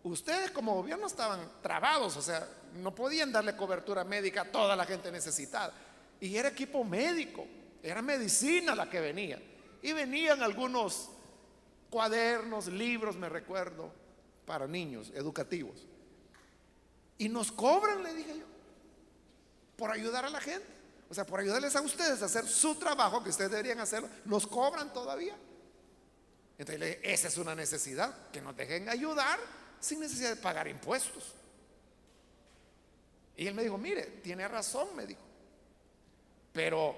[0.04, 4.86] Ustedes como gobierno estaban trabados, o sea, no podían darle cobertura médica a toda la
[4.86, 5.74] gente necesitada.
[6.20, 7.46] Y era equipo médico,
[7.84, 9.42] era medicina la que venía.
[9.82, 11.10] Y venían algunos
[11.90, 13.92] cuadernos, libros, me recuerdo,
[14.48, 15.86] para niños educativos.
[17.18, 18.46] Y nos cobran, le dije yo,
[19.76, 20.66] por ayudar a la gente.
[21.10, 24.48] O sea, por ayudarles a ustedes a hacer su trabajo que ustedes deberían hacerlo, nos
[24.48, 25.36] cobran todavía.
[26.58, 29.40] Entonces, esa es una necesidad, que nos dejen ayudar
[29.80, 31.36] sin necesidad de pagar impuestos.
[33.36, 35.22] Y él me dijo, mire, tiene razón, me dijo.
[36.54, 36.98] Pero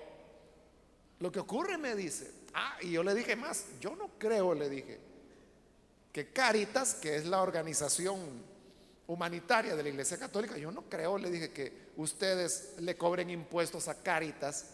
[1.20, 4.70] lo que ocurre, me dice, ah, y yo le dije más, yo no creo, le
[4.70, 5.09] dije,
[6.12, 8.19] que Caritas, que es la organización
[9.10, 10.58] humanitaria de la Iglesia Católica.
[10.58, 14.65] Yo no creo, le dije, que ustedes le cobren impuestos a Cáritas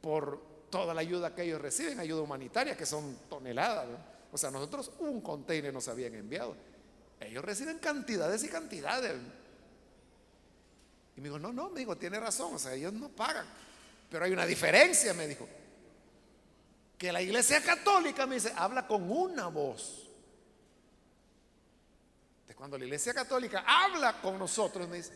[0.00, 3.86] por toda la ayuda que ellos reciben, ayuda humanitaria, que son toneladas.
[4.32, 6.56] O sea, nosotros un container nos habían enviado.
[7.18, 9.14] Ellos reciben cantidades y cantidades.
[11.16, 13.46] Y me dijo, no, no, me dijo, tiene razón, o sea, ellos no pagan.
[14.08, 15.48] Pero hay una diferencia, me dijo.
[16.96, 20.05] Que la iglesia católica, me dice, habla con una voz
[22.56, 25.12] cuando la iglesia católica habla con nosotros, me dice,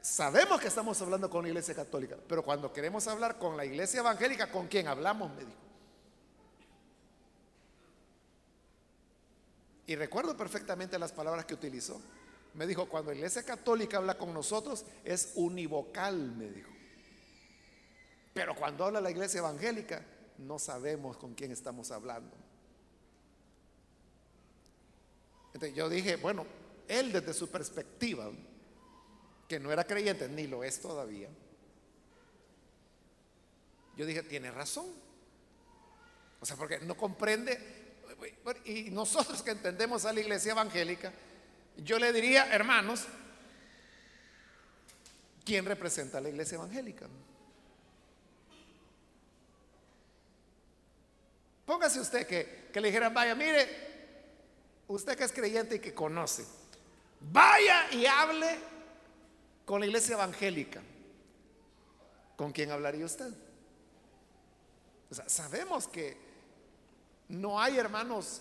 [0.00, 4.00] sabemos que estamos hablando con la iglesia católica, pero cuando queremos hablar con la iglesia
[4.00, 5.30] evangélica, ¿con quién hablamos?
[5.32, 5.58] Me dijo.
[9.86, 12.00] Y recuerdo perfectamente las palabras que utilizó.
[12.54, 16.70] Me dijo, cuando la iglesia católica habla con nosotros es univocal, me dijo.
[18.32, 20.04] Pero cuando habla la iglesia evangélica,
[20.38, 22.36] no sabemos con quién estamos hablando.
[25.52, 26.46] Entonces yo dije, bueno,
[26.88, 28.30] él desde su perspectiva,
[29.48, 31.28] que no era creyente, ni lo es todavía,
[33.96, 34.86] yo dije, tiene razón.
[36.40, 37.58] O sea, porque no comprende,
[38.64, 41.12] y nosotros que entendemos a la iglesia evangélica,
[41.76, 43.06] yo le diría, hermanos,
[45.44, 47.06] ¿quién representa a la iglesia evangélica?
[51.66, 53.89] Póngase usted que, que le dijeran, vaya, mire,
[54.90, 56.44] usted que es creyente y que conoce,
[57.20, 58.58] vaya y hable
[59.64, 60.82] con la iglesia evangélica.
[62.36, 63.32] ¿Con quién hablaría usted?
[65.10, 66.16] O sea, sabemos que
[67.28, 68.40] no hay, hermanos,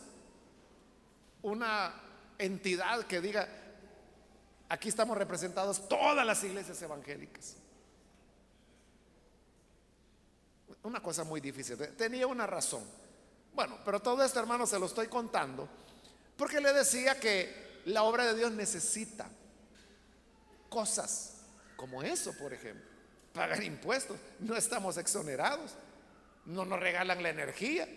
[1.44, 1.94] una
[2.38, 3.48] entidad que diga,
[4.70, 7.58] aquí estamos representados todas las iglesias evangélicas.
[10.82, 11.78] Una cosa muy difícil.
[11.96, 12.84] Tenía una razón.
[13.54, 15.68] Bueno, pero todo esto, hermanos, se lo estoy contando
[16.40, 19.30] porque le decía que la obra de Dios necesita
[20.70, 21.36] cosas
[21.76, 22.90] como eso, por ejemplo.
[23.34, 24.18] Pagar impuestos.
[24.40, 25.74] No estamos exonerados.
[26.46, 27.90] No nos regalan la energía.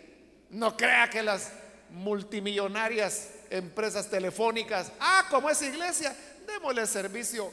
[0.49, 1.53] No crea que las
[1.91, 6.13] multimillonarias empresas telefónicas, ah, como es iglesia,
[6.45, 7.49] démosle servicio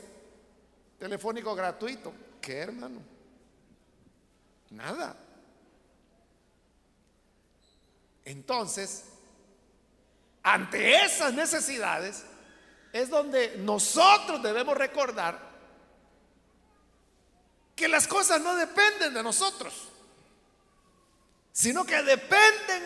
[0.98, 2.12] telefónico gratuito.
[2.40, 3.00] ¿Qué, hermano?
[4.70, 5.16] Nada.
[8.24, 9.04] Entonces,
[10.42, 12.24] ante esas necesidades
[12.92, 15.38] es donde nosotros debemos recordar
[17.76, 19.88] que las cosas no dependen de nosotros,
[21.52, 22.82] sino que dependen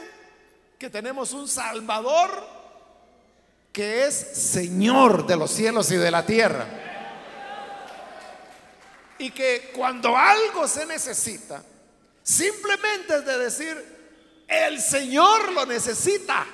[0.79, 2.55] que tenemos un Salvador
[3.73, 6.67] que es Señor de los cielos y de la tierra.
[9.19, 11.63] Y que cuando algo se necesita,
[12.23, 16.47] simplemente es de decir, el Señor lo necesita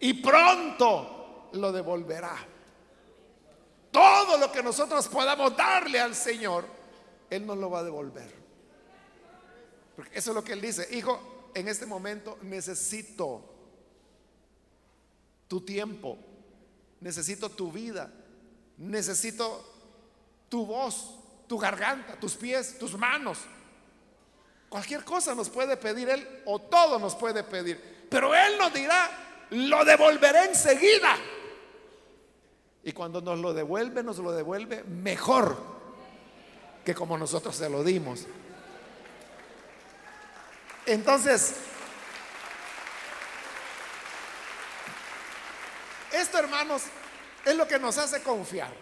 [0.00, 2.36] y pronto lo devolverá.
[3.90, 6.66] Todo lo que nosotros podamos darle al Señor,
[7.30, 8.30] Él nos lo va a devolver.
[9.94, 13.42] Porque eso es lo que Él dice, hijo, en este momento necesito
[15.48, 16.18] tu tiempo,
[17.00, 18.12] necesito tu vida,
[18.76, 19.64] necesito
[20.50, 21.14] tu voz,
[21.48, 23.38] tu garganta, tus pies, tus manos.
[24.68, 28.06] Cualquier cosa nos puede pedir Él o todo nos puede pedir.
[28.10, 31.16] Pero Él nos dirá, lo devolveré enseguida.
[32.82, 35.56] Y cuando nos lo devuelve, nos lo devuelve mejor
[36.84, 38.26] que como nosotros se lo dimos.
[40.86, 41.56] Entonces,
[46.12, 46.84] esto hermanos
[47.44, 48.72] es lo que nos hace confiar.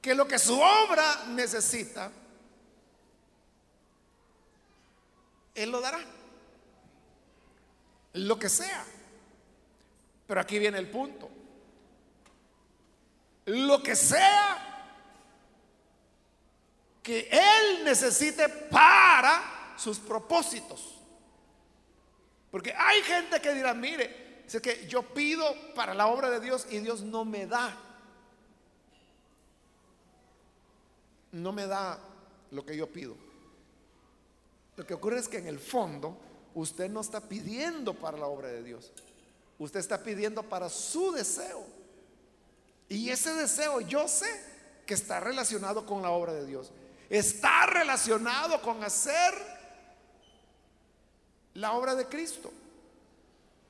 [0.00, 2.12] Que lo que su obra necesita,
[5.54, 5.98] Él lo dará.
[8.12, 8.84] Lo que sea.
[10.28, 11.28] Pero aquí viene el punto.
[13.46, 14.68] Lo que sea
[17.02, 20.98] que Él necesite para sus propósitos.
[22.50, 26.66] Porque hay gente que dirá, mire, es que yo pido para la obra de Dios
[26.70, 27.74] y Dios no me da.
[31.32, 31.98] No me da
[32.50, 33.16] lo que yo pido.
[34.76, 36.18] Lo que ocurre es que en el fondo
[36.54, 38.92] usted no está pidiendo para la obra de Dios.
[39.58, 41.66] Usted está pidiendo para su deseo.
[42.88, 44.28] Y ese deseo yo sé
[44.86, 46.70] que está relacionado con la obra de Dios.
[47.10, 49.34] Está relacionado con hacer
[51.54, 52.52] la obra de Cristo.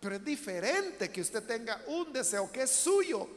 [0.00, 3.28] Pero es diferente que usted tenga un deseo que es suyo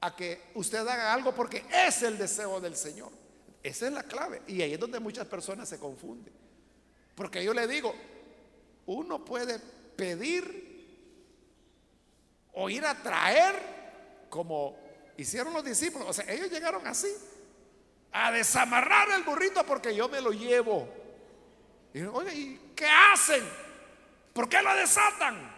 [0.00, 3.10] a que usted haga algo porque es el deseo del Señor.
[3.62, 4.42] Esa es la clave.
[4.48, 6.32] Y ahí es donde muchas personas se confunden.
[7.14, 7.94] Porque yo le digo,
[8.86, 9.60] uno puede
[9.96, 10.62] pedir
[12.52, 14.76] o ir a traer como
[15.16, 17.12] hicieron los discípulos, o sea, ellos llegaron así,
[18.12, 20.88] a desamarrar el burrito porque yo me lo llevo.
[21.94, 23.42] Y oye, ¿y qué hacen?
[24.32, 25.50] ¿Por qué lo desatan?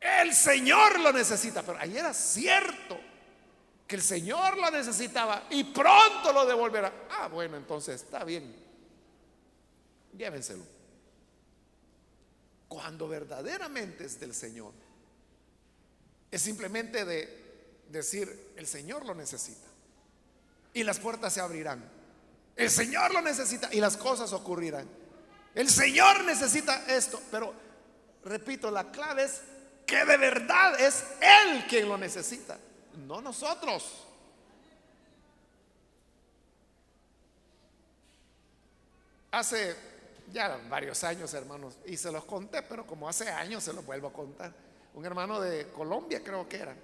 [0.00, 2.98] El Señor lo necesita, pero ahí era cierto
[3.86, 6.92] que el Señor lo necesitaba y pronto lo devolverá.
[7.10, 8.54] Ah, bueno, entonces está bien.
[10.16, 10.73] Llévenselo.
[12.68, 14.72] Cuando verdaderamente es del Señor,
[16.30, 17.44] es simplemente de
[17.88, 19.66] decir, el Señor lo necesita.
[20.72, 21.84] Y las puertas se abrirán.
[22.56, 24.88] El Señor lo necesita y las cosas ocurrirán.
[25.54, 27.54] El Señor necesita esto, pero
[28.24, 29.40] repito, la clave es
[29.86, 32.58] que de verdad es Él quien lo necesita
[32.96, 34.06] no nosotros.
[39.30, 39.76] Hace
[40.32, 44.08] ya varios años, hermanos, y se los conté, pero como hace años se los vuelvo
[44.08, 44.52] a contar.
[44.94, 46.74] Un hermano de Colombia, creo que era,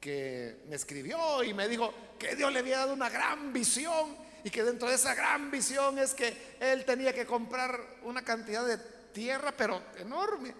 [0.00, 4.50] que me escribió y me dijo que Dios le había dado una gran visión y
[4.50, 8.78] que dentro de esa gran visión es que él tenía que comprar una cantidad de
[9.12, 10.54] tierra, pero enorme,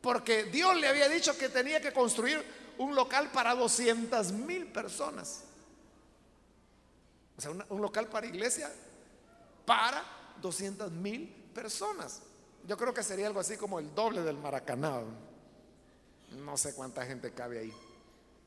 [0.00, 2.44] porque Dios le había dicho que tenía que construir
[2.78, 5.44] un local para 200 mil personas.
[7.36, 8.70] O sea, un local para iglesia
[9.64, 10.02] para
[10.40, 12.22] 200 mil personas.
[12.66, 15.02] Yo creo que sería algo así como el doble del Maracaná.
[16.30, 17.72] No sé cuánta gente cabe ahí,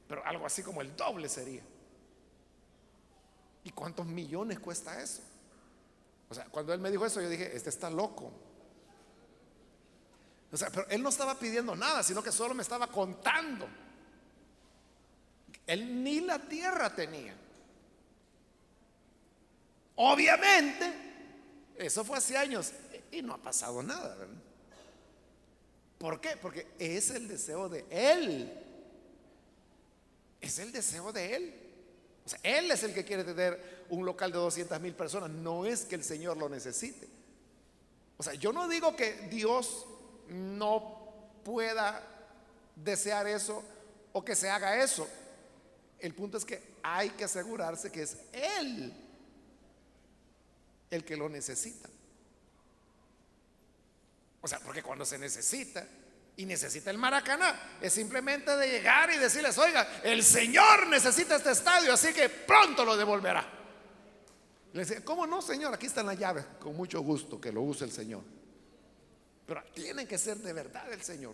[0.07, 1.61] pero algo así como el doble sería.
[3.63, 5.21] ¿Y cuántos millones cuesta eso?
[6.29, 8.31] O sea, cuando él me dijo eso, yo dije, este está loco.
[10.51, 13.67] O sea, pero él no estaba pidiendo nada, sino que solo me estaba contando
[15.67, 17.35] él ni la tierra tenía.
[19.95, 20.93] Obviamente,
[21.77, 22.71] eso fue hace años
[23.11, 24.17] y no ha pasado nada.
[25.97, 26.37] ¿Por qué?
[26.41, 28.53] Porque es el deseo de Él.
[30.41, 31.55] Es el deseo de Él.
[32.25, 35.29] O sea, Él es el que quiere tener un local de 200 mil personas.
[35.29, 37.07] No es que el Señor lo necesite.
[38.17, 39.85] O sea, yo no digo que Dios
[40.29, 42.01] no pueda
[42.75, 43.63] desear eso
[44.11, 45.07] o que se haga eso.
[45.99, 49.04] El punto es que hay que asegurarse que es Él
[50.89, 51.89] el que lo necesita.
[54.41, 55.87] O sea, porque cuando se necesita
[56.37, 61.51] y necesita el Maracaná, es simplemente de llegar y decirles, oiga, el Señor necesita este
[61.51, 63.45] estadio, así que pronto lo devolverá.
[64.73, 65.73] Le decía, ¿cómo no, Señor?
[65.73, 68.23] Aquí están las llaves, con mucho gusto que lo use el Señor.
[69.45, 71.33] Pero tiene que ser de verdad el Señor.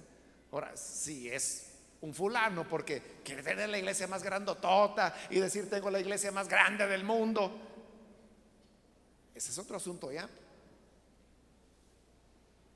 [0.51, 1.71] Ahora, si es
[2.01, 6.47] un fulano porque quiere tener la iglesia más grandotota y decir tengo la iglesia más
[6.47, 7.70] grande del mundo.
[9.35, 10.29] Ese es otro asunto ya.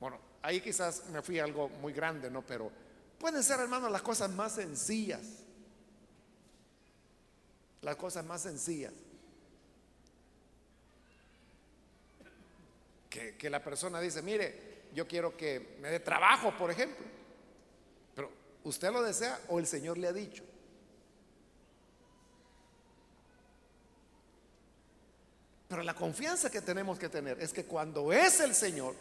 [0.00, 2.42] Bueno, ahí quizás me fui a algo muy grande, ¿no?
[2.42, 2.70] Pero
[3.18, 5.22] pueden ser, hermanos, las cosas más sencillas.
[7.82, 8.92] Las cosas más sencillas.
[13.08, 17.04] Que, que la persona dice, mire, yo quiero que me dé trabajo, por ejemplo.
[18.66, 20.42] ¿Usted lo desea o el Señor le ha dicho?
[25.68, 28.94] Pero la confianza que tenemos que tener es que cuando es el Señor,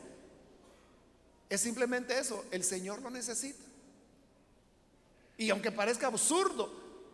[1.48, 3.64] es simplemente eso, el Señor lo necesita.
[5.38, 6.72] Y aunque parezca absurdo,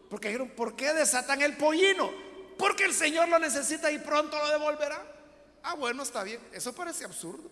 [0.09, 2.11] porque dijeron, ¿por qué desatan el pollino?
[2.57, 5.01] Porque el Señor lo necesita y pronto lo devolverá.
[5.63, 7.49] Ah, bueno, está bien, eso parece absurdo.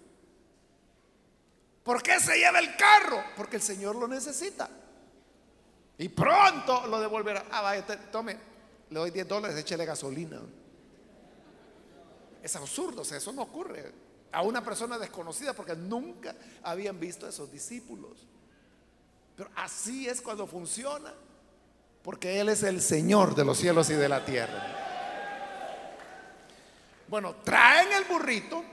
[1.84, 3.24] ¿Por qué se lleva el carro?
[3.36, 4.70] Porque el Señor lo necesita.
[5.98, 7.46] Y pronto lo devolverá.
[7.52, 8.38] Ah, vaya, tome,
[8.90, 10.40] le doy 10 dólares, échele gasolina.
[12.42, 13.92] Es absurdo, o sea, eso no ocurre
[14.32, 18.28] a una persona desconocida porque nunca habían visto a esos discípulos.
[19.36, 21.14] Pero así es cuando funciona,
[22.04, 24.76] porque Él es el Señor de los cielos y de la tierra.
[27.08, 28.64] Bueno, traen el burrito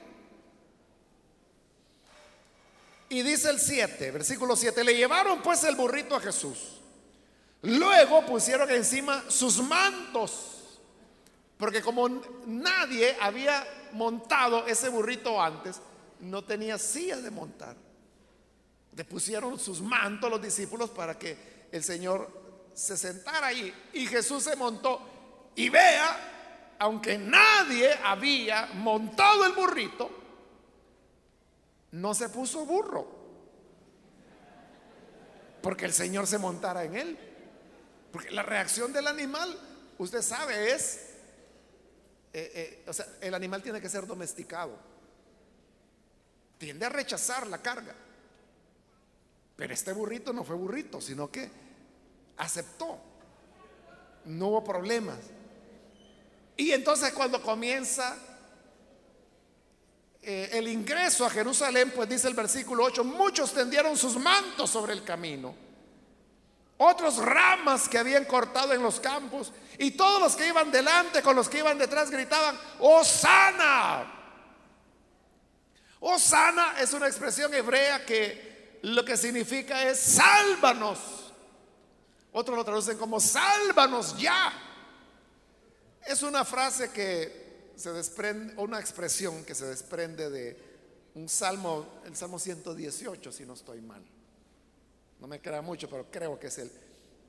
[3.09, 6.81] y dice el 7, versículo 7, le llevaron pues el burrito a Jesús.
[7.63, 10.56] Luego pusieron encima sus mantos,
[11.59, 12.09] porque como
[12.47, 15.81] nadie había montado ese burrito antes,
[16.21, 17.77] no tenía silla de montar.
[18.95, 23.73] Le pusieron sus mantos los discípulos para que el Señor se sentara ahí.
[23.95, 25.01] Y Jesús se montó.
[25.55, 30.11] Y vea, aunque nadie había montado el burrito,
[31.93, 33.17] no se puso burro.
[35.63, 37.19] Porque el Señor se montara en él.
[38.13, 39.59] Porque la reacción del animal,
[39.99, 41.16] usted sabe, es,
[42.39, 44.77] eh, eh, o sea, el animal tiene que ser domesticado.
[46.59, 47.95] Tiende a rechazar la carga.
[49.57, 51.51] Pero este burrito no fue burrito, sino que
[52.37, 52.99] aceptó.
[54.27, 55.17] No hubo problemas.
[56.59, 58.19] Y entonces cuando comienza
[60.21, 64.93] eh, el ingreso a Jerusalén, pues dice el versículo 8, muchos tendieron sus mantos sobre
[64.93, 65.55] el camino,
[66.77, 71.37] otros ramas que habían cortado en los campos, y todos los que iban delante con
[71.37, 74.13] los que iban detrás gritaban, Osana.
[76.01, 80.99] Osana es una expresión hebrea que lo que significa es sálvanos.
[82.33, 84.53] Otros lo traducen como sálvanos ya.
[86.07, 90.67] Es una frase que se desprende, una expresión que se desprende de
[91.15, 94.05] un salmo, el salmo 118, si no estoy mal.
[95.19, 96.71] No me queda mucho, pero creo que es el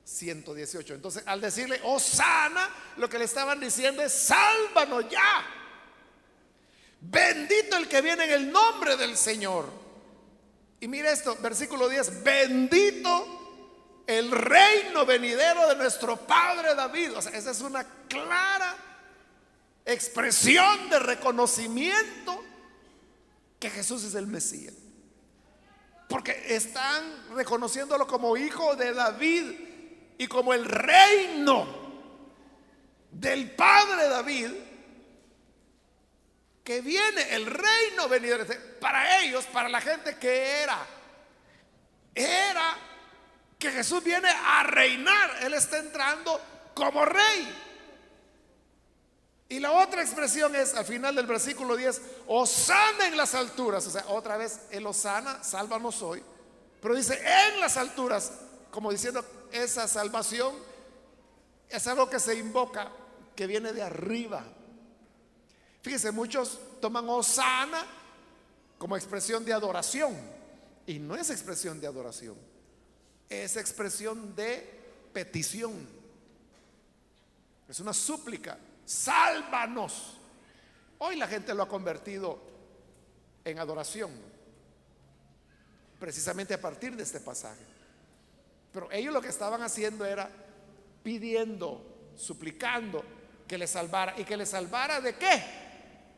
[0.08, 0.94] 118.
[0.94, 5.44] Entonces, al decirle, oh sana, lo que le estaban diciendo es, sálvanos ya.
[7.00, 9.70] Bendito el que viene en el nombre del Señor.
[10.80, 17.10] Y mire esto, versículo 10, bendito el reino venidero de nuestro Padre David.
[17.32, 18.76] Esa es una clara
[19.84, 22.42] expresión de reconocimiento
[23.60, 24.74] que Jesús es el Mesías.
[26.08, 29.68] Porque están reconociéndolo como hijo de David
[30.18, 31.66] y como el reino
[33.10, 34.50] del Padre David,
[36.64, 38.44] que viene el reino venidero.
[38.80, 40.86] Para ellos, para la gente que era,
[42.14, 42.76] era
[43.58, 45.44] que Jesús viene a reinar.
[45.44, 46.40] Él está entrando
[46.74, 47.64] como rey.
[49.50, 53.86] Y la otra expresión es al final del versículo 10, Osana en las alturas.
[53.86, 56.22] O sea, otra vez, el Osana, sálvanos hoy.
[56.82, 58.32] Pero dice, en las alturas,
[58.70, 60.54] como diciendo, esa salvación
[61.68, 62.90] es algo que se invoca,
[63.34, 64.44] que viene de arriba.
[65.82, 67.84] Fíjense, muchos toman Osana
[68.78, 70.16] como expresión de adoración.
[70.86, 72.34] Y no es expresión de adoración,
[73.28, 74.78] es expresión de
[75.12, 75.86] petición.
[77.68, 80.16] Es una súplica sálvanos.
[80.96, 82.40] Hoy la gente lo ha convertido
[83.44, 84.10] en adoración,
[86.00, 87.64] precisamente a partir de este pasaje.
[88.72, 90.30] Pero ellos lo que estaban haciendo era
[91.02, 93.04] pidiendo, suplicando
[93.46, 94.14] que le salvara.
[94.18, 95.42] ¿Y que le salvara de qué?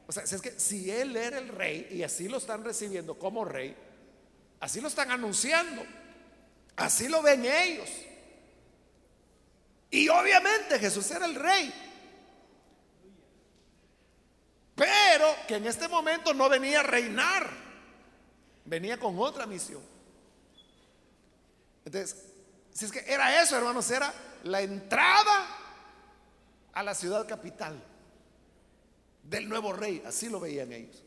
[0.06, 3.44] O sea, es que si él era el rey y así lo están recibiendo como
[3.44, 3.76] rey,
[4.58, 5.84] así lo están anunciando,
[6.74, 7.88] así lo ven ellos.
[9.90, 11.72] Y obviamente Jesús era el rey,
[14.74, 17.48] pero que en este momento no venía a reinar,
[18.64, 19.82] venía con otra misión.
[21.84, 22.29] Entonces,
[22.72, 24.12] si es que era eso, hermanos, era
[24.44, 25.46] la entrada
[26.72, 27.82] a la ciudad capital
[29.22, 31.02] del nuevo rey, así lo veían ellos.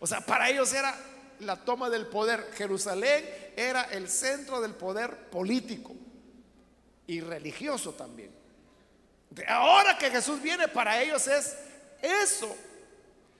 [0.00, 0.94] O sea, para ellos era
[1.40, 2.50] la toma del poder.
[2.54, 3.24] Jerusalén
[3.56, 5.94] era el centro del poder político
[7.06, 8.30] y religioso también.
[9.46, 11.56] Ahora que Jesús viene, para ellos es
[12.00, 12.56] eso.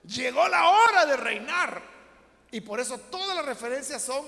[0.03, 1.81] Llegó la hora de reinar.
[2.51, 4.25] Y por eso todas las referencias son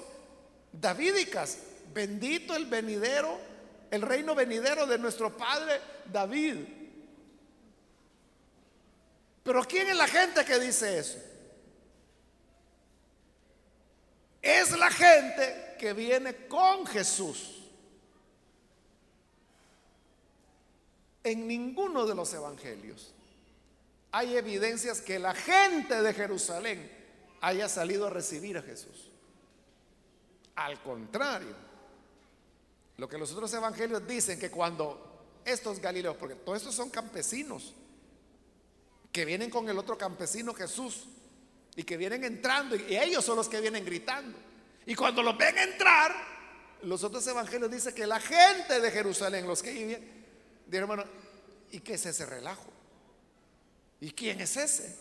[0.71, 1.57] davídicas.
[1.93, 3.37] Bendito el venidero,
[3.89, 5.79] el reino venidero de nuestro padre
[6.11, 6.57] David.
[9.43, 11.19] Pero ¿quién es la gente que dice eso?
[14.41, 17.57] Es la gente que viene con Jesús.
[21.23, 23.13] En ninguno de los evangelios
[24.11, 26.91] hay evidencias que la gente de Jerusalén
[27.41, 29.09] haya salido a recibir a Jesús.
[30.55, 31.55] Al contrario,
[33.01, 37.73] lo que los otros evangelios dicen que cuando estos galileos, porque todos estos son campesinos,
[39.11, 41.05] que vienen con el otro campesino Jesús
[41.75, 44.37] y que vienen entrando y ellos son los que vienen gritando.
[44.85, 46.13] Y cuando los ven entrar,
[46.83, 50.25] los otros evangelios dicen que la gente de Jerusalén, los que viven,
[50.67, 51.09] dijeron, hermano,
[51.71, 52.71] ¿y qué es ese relajo?
[53.99, 54.95] ¿Y quién es ese?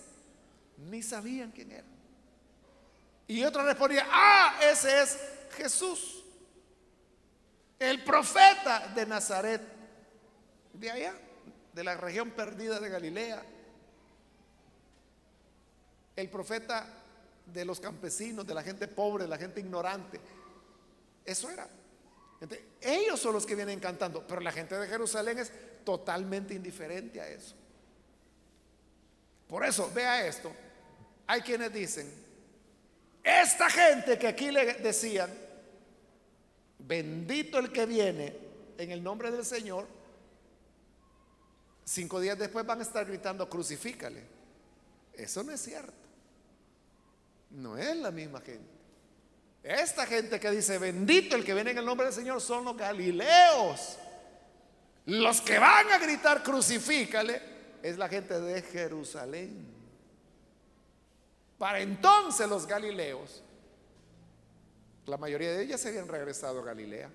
[0.88, 1.86] Ni sabían quién era.
[3.28, 5.18] Y otro respondía, ah, ese es
[5.58, 6.19] Jesús,
[7.80, 9.62] el profeta de Nazaret,
[10.74, 11.14] de allá,
[11.72, 13.42] de la región perdida de Galilea,
[16.14, 16.86] el profeta
[17.46, 20.20] de los campesinos, de la gente pobre, de la gente ignorante.
[21.24, 21.66] Eso era.
[22.82, 25.50] ellos son los que vienen cantando, pero la gente de Jerusalén es
[25.82, 27.54] totalmente indiferente a eso.
[29.48, 30.52] Por eso, vea esto.
[31.26, 32.12] Hay quienes dicen,
[33.24, 35.30] esta gente que aquí le decían,
[36.86, 38.36] bendito el que viene
[38.78, 39.86] en el nombre del Señor,
[41.84, 44.22] cinco días después van a estar gritando, crucifícale.
[45.14, 45.92] Eso no es cierto.
[47.50, 48.80] No es la misma gente.
[49.62, 52.76] Esta gente que dice, bendito el que viene en el nombre del Señor, son los
[52.76, 53.98] galileos.
[55.06, 57.42] Los que van a gritar, crucifícale,
[57.82, 59.66] es la gente de Jerusalén.
[61.58, 63.42] Para entonces los galileos,
[65.06, 67.10] la mayoría de ellos se habían regresado a Galilea.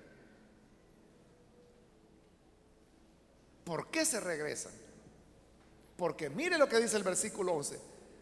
[3.63, 4.73] ¿Por qué se regresan?
[5.97, 7.79] Porque mire lo que dice el versículo 11.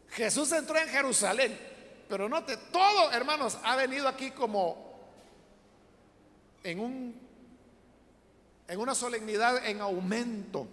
[0.09, 1.59] Jesús entró en Jerusalén,
[2.07, 4.93] pero note, todo, hermanos, ha venido aquí como
[6.63, 7.23] en un
[8.67, 10.67] en una solemnidad en aumento.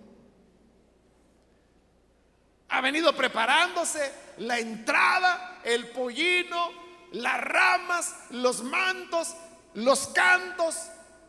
[2.69, 6.71] Ha venido preparándose la entrada, el pollino,
[7.13, 9.35] las ramas, los mantos,
[9.75, 10.77] los cantos,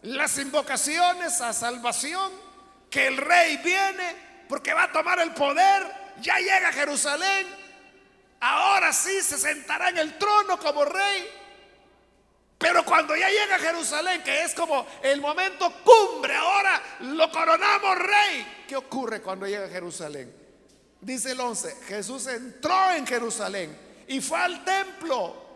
[0.04, 2.32] las invocaciones a salvación,
[2.90, 5.84] que el rey viene porque va a tomar el poder,
[6.20, 7.48] ya llega a Jerusalén,
[8.42, 11.30] ahora sí se sentará en el trono como rey.
[12.58, 17.98] Pero cuando ya llega a Jerusalén, que es como el momento cumbre, ahora lo coronamos
[17.98, 18.66] rey.
[18.68, 20.32] ¿Qué ocurre cuando llega a Jerusalén?
[21.00, 23.76] Dice el 11, Jesús entró en Jerusalén
[24.08, 25.51] y fue al templo.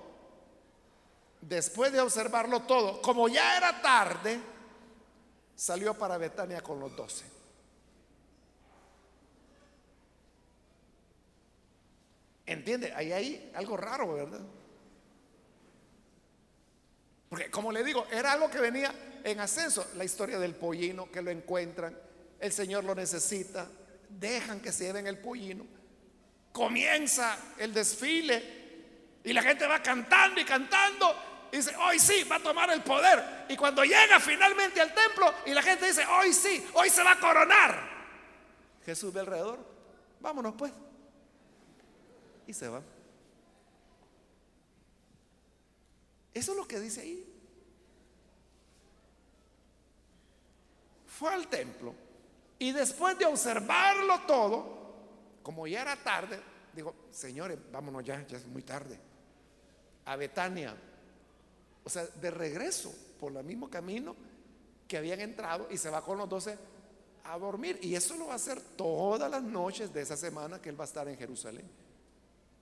[1.48, 4.39] Después de observarlo todo, como ya era tarde,
[5.56, 7.24] salió para Betania con los doce.
[12.48, 12.91] ¿Entiende?
[12.96, 14.41] Ahí hay algo raro, ¿verdad?
[17.30, 19.88] Porque como le digo, era algo que venía en ascenso.
[19.98, 21.96] La historia del pollino, que lo encuentran,
[22.39, 23.68] el Señor lo necesita,
[24.10, 25.64] dejan que se lleven el pollino,
[26.52, 28.66] comienza el desfile
[29.24, 31.35] y la gente va cantando y cantando.
[31.56, 33.45] Dice, hoy sí, va a tomar el poder.
[33.47, 37.14] Y cuando llega finalmente al templo y la gente dice, hoy sí, hoy se va
[37.14, 37.95] a coronar.
[38.86, 39.66] Jesús ve alrededor,
[40.20, 40.74] vámonos pues.
[42.45, 42.82] Y se va.
[46.34, 47.26] Eso es lo que dice ahí.
[51.08, 51.95] Fue al templo
[52.60, 54.93] y después de observarlo todo,
[55.41, 56.38] como ya era tarde,
[56.74, 58.99] dijo, señores, vámonos ya, ya es muy tarde,
[60.03, 60.76] a Betania.
[61.86, 64.16] O sea, de regreso por el mismo camino
[64.88, 66.58] que habían entrado y se va con los doce
[67.24, 67.80] a dormir.
[67.82, 70.84] Y eso lo va a hacer todas las noches de esa semana que él va
[70.84, 71.70] a estar en Jerusalén.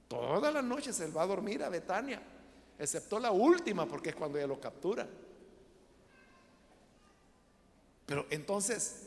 [0.07, 2.21] Todas las noches él va a dormir a Betania
[2.78, 5.07] excepto la última, porque es cuando ella lo captura.
[8.05, 9.03] Pero entonces,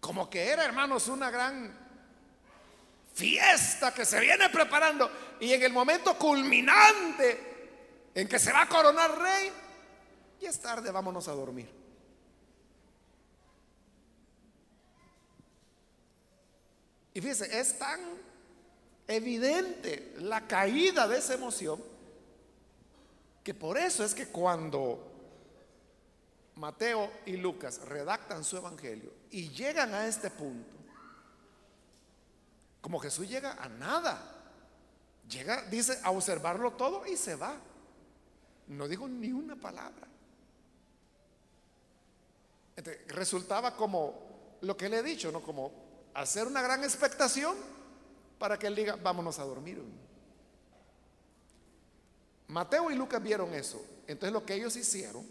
[0.00, 1.86] como que era, hermanos, una gran
[3.12, 7.55] fiesta que se viene preparando y en el momento culminante
[8.16, 9.52] en que se va a coronar rey,
[10.40, 11.70] y es tarde, vámonos a dormir.
[17.12, 18.00] Y fíjese, es tan
[19.06, 21.78] evidente la caída de esa emoción
[23.44, 25.12] que por eso es que cuando
[26.54, 30.74] Mateo y Lucas redactan su evangelio y llegan a este punto,
[32.80, 34.22] como Jesús llega a nada,
[35.28, 37.56] llega, dice, a observarlo todo y se va.
[38.68, 40.08] No digo ni una palabra.
[43.08, 45.40] resultaba como lo que le he dicho, ¿no?
[45.40, 45.72] Como
[46.14, 47.56] hacer una gran expectación
[48.38, 49.82] para que él diga, vámonos a dormir.
[52.48, 53.84] Mateo y Lucas vieron eso.
[54.06, 55.26] Entonces lo que ellos hicieron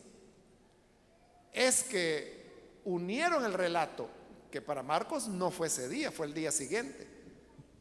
[1.53, 2.45] es que
[2.83, 4.09] unieron el relato,
[4.51, 7.07] que para Marcos no fue ese día, fue el día siguiente,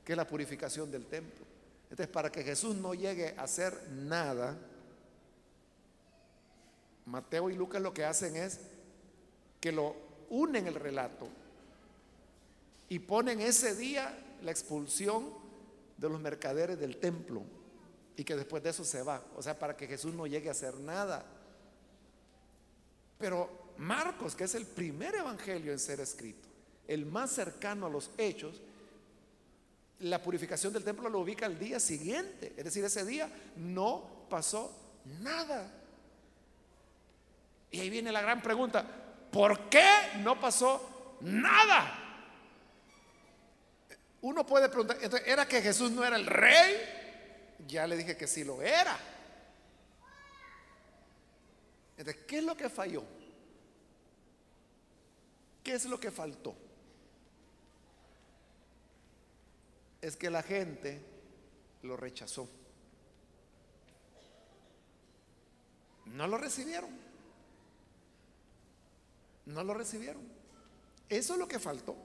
[0.05, 1.45] que es la purificación del templo.
[1.85, 4.57] Entonces para que Jesús no llegue a hacer nada,
[7.07, 8.61] Mateo y Lucas lo que hacen es
[9.61, 9.95] que lo
[10.31, 11.29] unen el relato
[12.89, 15.33] y ponen ese día la expulsión
[15.97, 17.43] de los mercaderes del templo
[18.17, 19.23] y que después de eso se va.
[19.37, 21.25] O sea, para que Jesús no llegue a hacer nada.
[23.19, 26.49] Pero Marcos, que es el primer evangelio en ser escrito,
[26.87, 28.61] el más cercano a los hechos,
[30.01, 32.53] la purificación del templo lo ubica al día siguiente.
[32.57, 34.71] Es decir, ese día no pasó
[35.21, 35.84] nada.
[37.75, 38.87] Y ahí viene la gran pregunta,
[39.33, 39.85] ¿por qué
[40.19, 41.99] no pasó nada?
[44.21, 44.97] Uno puede preguntar,
[45.27, 46.77] ¿era que Jesús no era el rey?
[47.67, 48.97] Ya le dije que sí lo era.
[51.97, 53.03] Entonces, ¿qué es lo que falló?
[55.65, 56.55] ¿Qué es lo que faltó?
[60.01, 61.01] Es que la gente
[61.83, 62.49] lo rechazó.
[66.05, 67.03] No lo recibieron.
[69.47, 70.23] No lo recibieron.
[71.09, 71.97] Eso es lo que faltó.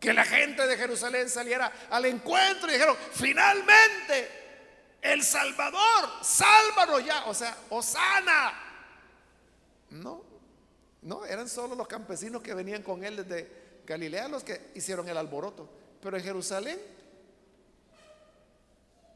[0.00, 4.44] Que la gente de Jerusalén saliera al encuentro y dijeron, finalmente
[5.00, 8.60] el Salvador, sálvanos ya, o sea, Osana.
[9.90, 10.24] No,
[11.02, 15.16] no, eran solo los campesinos que venían con él desde Galilea los que hicieron el
[15.16, 15.68] alboroto.
[16.02, 16.80] Pero en Jerusalén,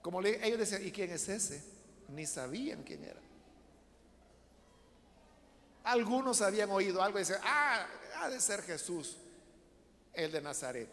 [0.03, 1.63] como ellos decían, ¿y quién es ese?
[2.09, 3.21] Ni sabían quién era.
[5.89, 7.87] Algunos habían oído algo y decían, ah,
[8.17, 9.17] ha de ser Jesús,
[10.13, 10.87] el de Nazaret.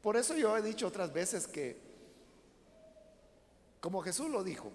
[0.00, 1.78] Por eso yo he dicho otras veces que,
[3.80, 4.72] como Jesús lo dijo,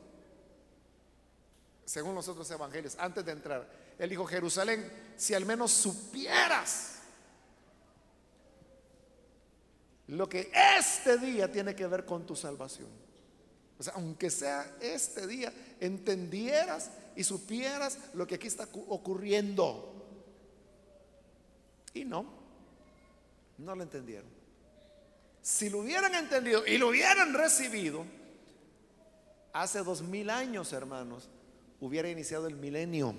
[1.83, 3.67] según los otros evangelios, antes de entrar,
[3.97, 6.99] él dijo, Jerusalén, si al menos supieras
[10.05, 13.10] lo que este día tiene que ver con tu salvación.
[13.81, 20.05] O sea, aunque sea este día, entendieras y supieras lo que aquí está ocurriendo.
[21.91, 22.27] Y no,
[23.57, 24.29] no lo entendieron.
[25.41, 28.05] Si lo hubieran entendido y lo hubieran recibido,
[29.51, 31.27] hace dos mil años, hermanos,
[31.79, 33.15] hubiera iniciado el milenio.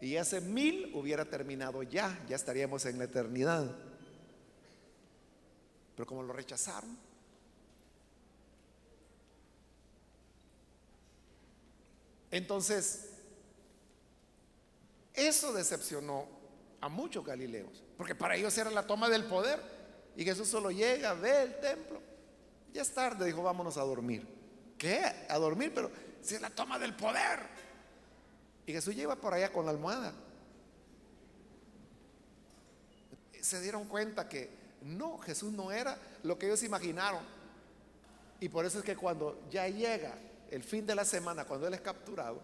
[0.00, 3.70] Y hace mil hubiera terminado ya, ya estaríamos en la eternidad.
[5.94, 7.11] Pero como lo rechazaron,
[12.32, 13.10] entonces,
[15.12, 16.26] eso decepcionó
[16.80, 19.60] a muchos galileos, porque para ellos era la toma del poder.
[20.16, 22.00] Y Jesús solo llega, ve el templo.
[22.72, 24.26] Ya es tarde, dijo, vámonos a dormir.
[24.78, 25.26] ¿Qué?
[25.28, 25.90] A dormir, pero
[26.22, 27.40] si es la toma del poder.
[28.66, 30.14] Y Jesús lleva por allá con la almohada.
[33.42, 34.48] Se dieron cuenta que
[34.80, 37.22] no, Jesús no era lo que ellos imaginaron.
[38.40, 40.14] Y por eso es que cuando ya llega
[40.52, 42.40] el fin de la semana, cuando Él es capturado,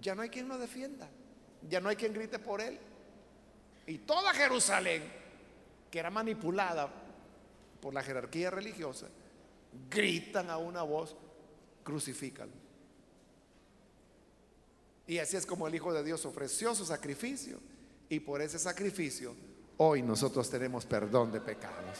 [0.00, 1.08] ya no hay quien lo defienda.
[1.68, 2.78] Ya no hay quien grite por Él.
[3.86, 5.02] Y toda Jerusalén
[5.90, 6.88] que era manipulada
[7.80, 9.08] por la jerarquía religiosa,
[9.90, 11.16] gritan a una voz,
[11.82, 12.52] crucifícalo.
[15.06, 17.58] Y así es como el Hijo de Dios ofreció su sacrificio.
[18.08, 19.34] Y por ese sacrificio,
[19.78, 21.98] hoy nosotros tenemos perdón de pecados.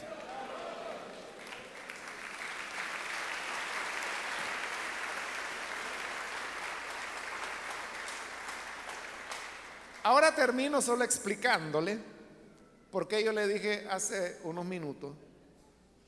[10.03, 11.99] Ahora termino solo explicándole
[12.91, 15.15] porque yo le dije hace unos minutos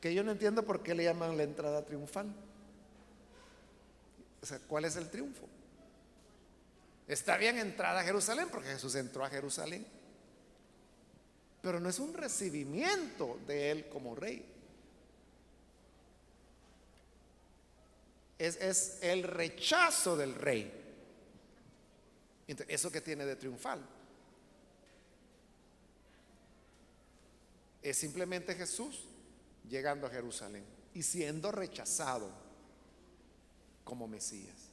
[0.01, 2.27] que yo no entiendo por qué le llaman la entrada triunfal.
[4.43, 5.47] O sea, ¿cuál es el triunfo?
[7.07, 9.87] Está bien entrada a Jerusalén porque Jesús entró a Jerusalén.
[11.61, 14.45] Pero no es un recibimiento de él como rey.
[18.39, 20.82] Es el rechazo del rey.
[22.69, 23.81] Eso que tiene de triunfal.
[27.83, 29.07] Es simplemente Jesús
[29.69, 32.31] llegando a Jerusalén y siendo rechazado
[33.85, 34.73] como Mesías.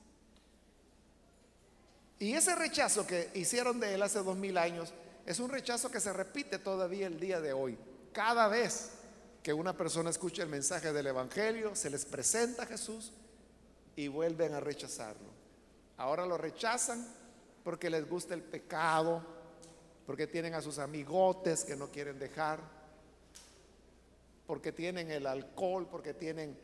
[2.20, 4.94] Y ese rechazo que hicieron de él hace dos mil años
[5.26, 7.78] es un rechazo que se repite todavía el día de hoy.
[8.12, 8.92] Cada vez
[9.42, 13.14] que una persona escucha el mensaje del Evangelio, se les presenta a Jesús
[13.96, 15.30] y vuelven a rechazarlo.
[15.98, 17.08] Ahora lo rechazan
[17.64, 19.22] porque les gusta el pecado,
[20.06, 22.80] porque tienen a sus amigotes que no quieren dejar
[24.50, 26.58] porque tienen el alcohol, porque tienen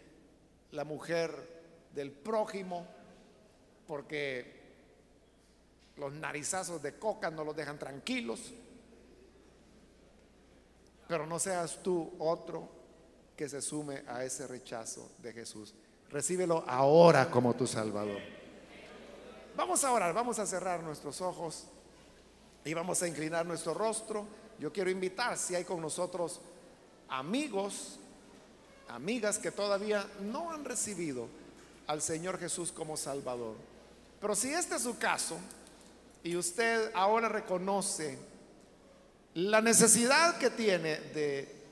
[0.72, 1.30] la mujer
[1.94, 2.88] del prójimo,
[3.86, 4.64] porque
[5.98, 8.56] los narizazos de coca no los dejan tranquilos.
[11.08, 12.68] Pero no seas tú otro
[13.38, 15.76] que se sume a ese rechazo de Jesús.
[16.10, 18.45] Recíbelo ahora como tu Salvador.
[19.56, 21.64] Vamos a orar, vamos a cerrar nuestros ojos
[22.66, 24.28] y vamos a inclinar nuestro rostro.
[24.60, 26.42] Yo quiero invitar, si hay con nosotros
[27.08, 27.98] amigos,
[28.90, 31.30] amigas que todavía no han recibido
[31.88, 33.56] al Señor Jesús como Salvador.
[34.20, 35.38] Pero si este es su caso
[36.22, 38.18] y usted ahora reconoce
[39.36, 41.64] la necesidad que tiene de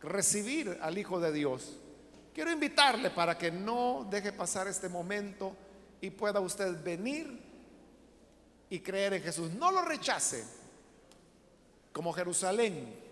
[0.00, 1.76] recibir al Hijo de Dios,
[2.34, 5.54] quiero invitarle para que no deje pasar este momento
[6.00, 7.40] y pueda usted venir
[8.70, 9.52] y creer en Jesús.
[9.52, 10.44] No lo rechace
[11.92, 13.06] como Jerusalén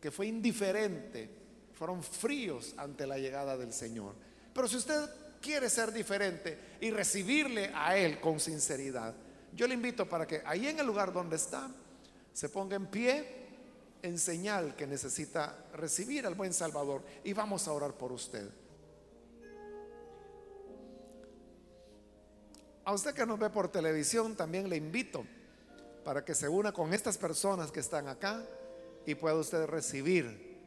[0.00, 1.28] que fue indiferente,
[1.74, 4.14] fueron fríos ante la llegada del Señor.
[4.52, 5.08] Pero si usted
[5.40, 9.14] quiere ser diferente y recibirle a Él con sinceridad,
[9.54, 11.70] yo le invito para que ahí en el lugar donde está,
[12.32, 13.40] se ponga en pie
[14.02, 18.48] en señal que necesita recibir al buen Salvador y vamos a orar por usted.
[22.84, 25.24] A usted que nos ve por televisión también le invito
[26.04, 28.42] para que se una con estas personas que están acá
[29.06, 30.58] y pueda usted recibir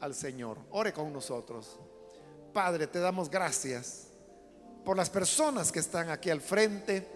[0.00, 0.58] al Señor.
[0.70, 1.78] Ore con nosotros.
[2.52, 4.08] Padre, te damos gracias
[4.84, 7.06] por las personas que están aquí al frente,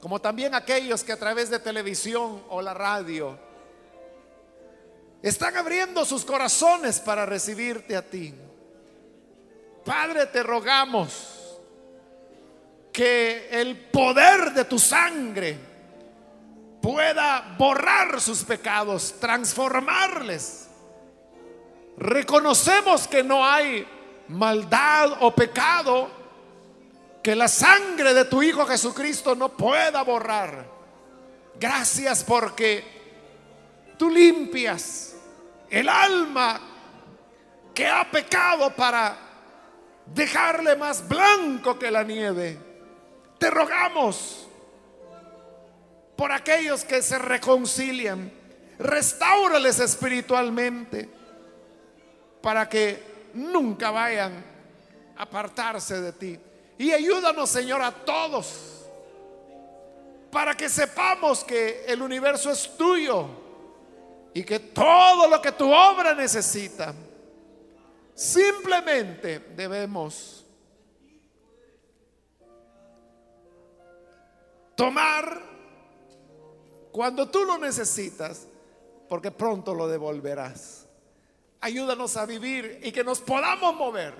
[0.00, 3.38] como también aquellos que a través de televisión o la radio
[5.22, 8.34] están abriendo sus corazones para recibirte a ti.
[9.84, 11.33] Padre, te rogamos
[12.94, 15.58] que el poder de tu sangre
[16.80, 20.68] pueda borrar sus pecados, transformarles.
[21.96, 23.84] Reconocemos que no hay
[24.28, 26.08] maldad o pecado
[27.20, 30.64] que la sangre de tu Hijo Jesucristo no pueda borrar.
[31.58, 32.84] Gracias porque
[33.98, 35.16] tú limpias
[35.68, 36.60] el alma
[37.74, 39.18] que ha pecado para
[40.06, 42.73] dejarle más blanco que la nieve.
[43.44, 44.46] Te rogamos
[46.16, 48.32] por aquellos que se reconcilian,
[48.78, 51.10] restaurales espiritualmente
[52.40, 53.02] para que
[53.34, 54.32] nunca vayan
[55.14, 56.40] a apartarse de ti.
[56.78, 58.86] Y ayúdanos, Señor, a todos
[60.30, 63.28] para que sepamos que el universo es tuyo
[64.32, 66.94] y que todo lo que tu obra necesita,
[68.14, 70.43] simplemente debemos
[74.76, 75.42] tomar
[76.92, 78.46] cuando tú lo necesitas,
[79.08, 80.86] porque pronto lo devolverás.
[81.60, 84.14] Ayúdanos a vivir y que nos podamos mover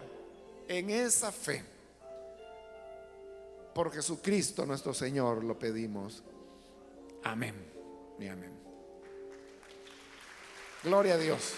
[0.66, 1.64] en esa fe.
[3.74, 6.22] Por Jesucristo nuestro Señor lo pedimos.
[7.22, 7.54] Amén
[8.18, 8.52] y amén.
[10.82, 11.54] Gloria a Dios.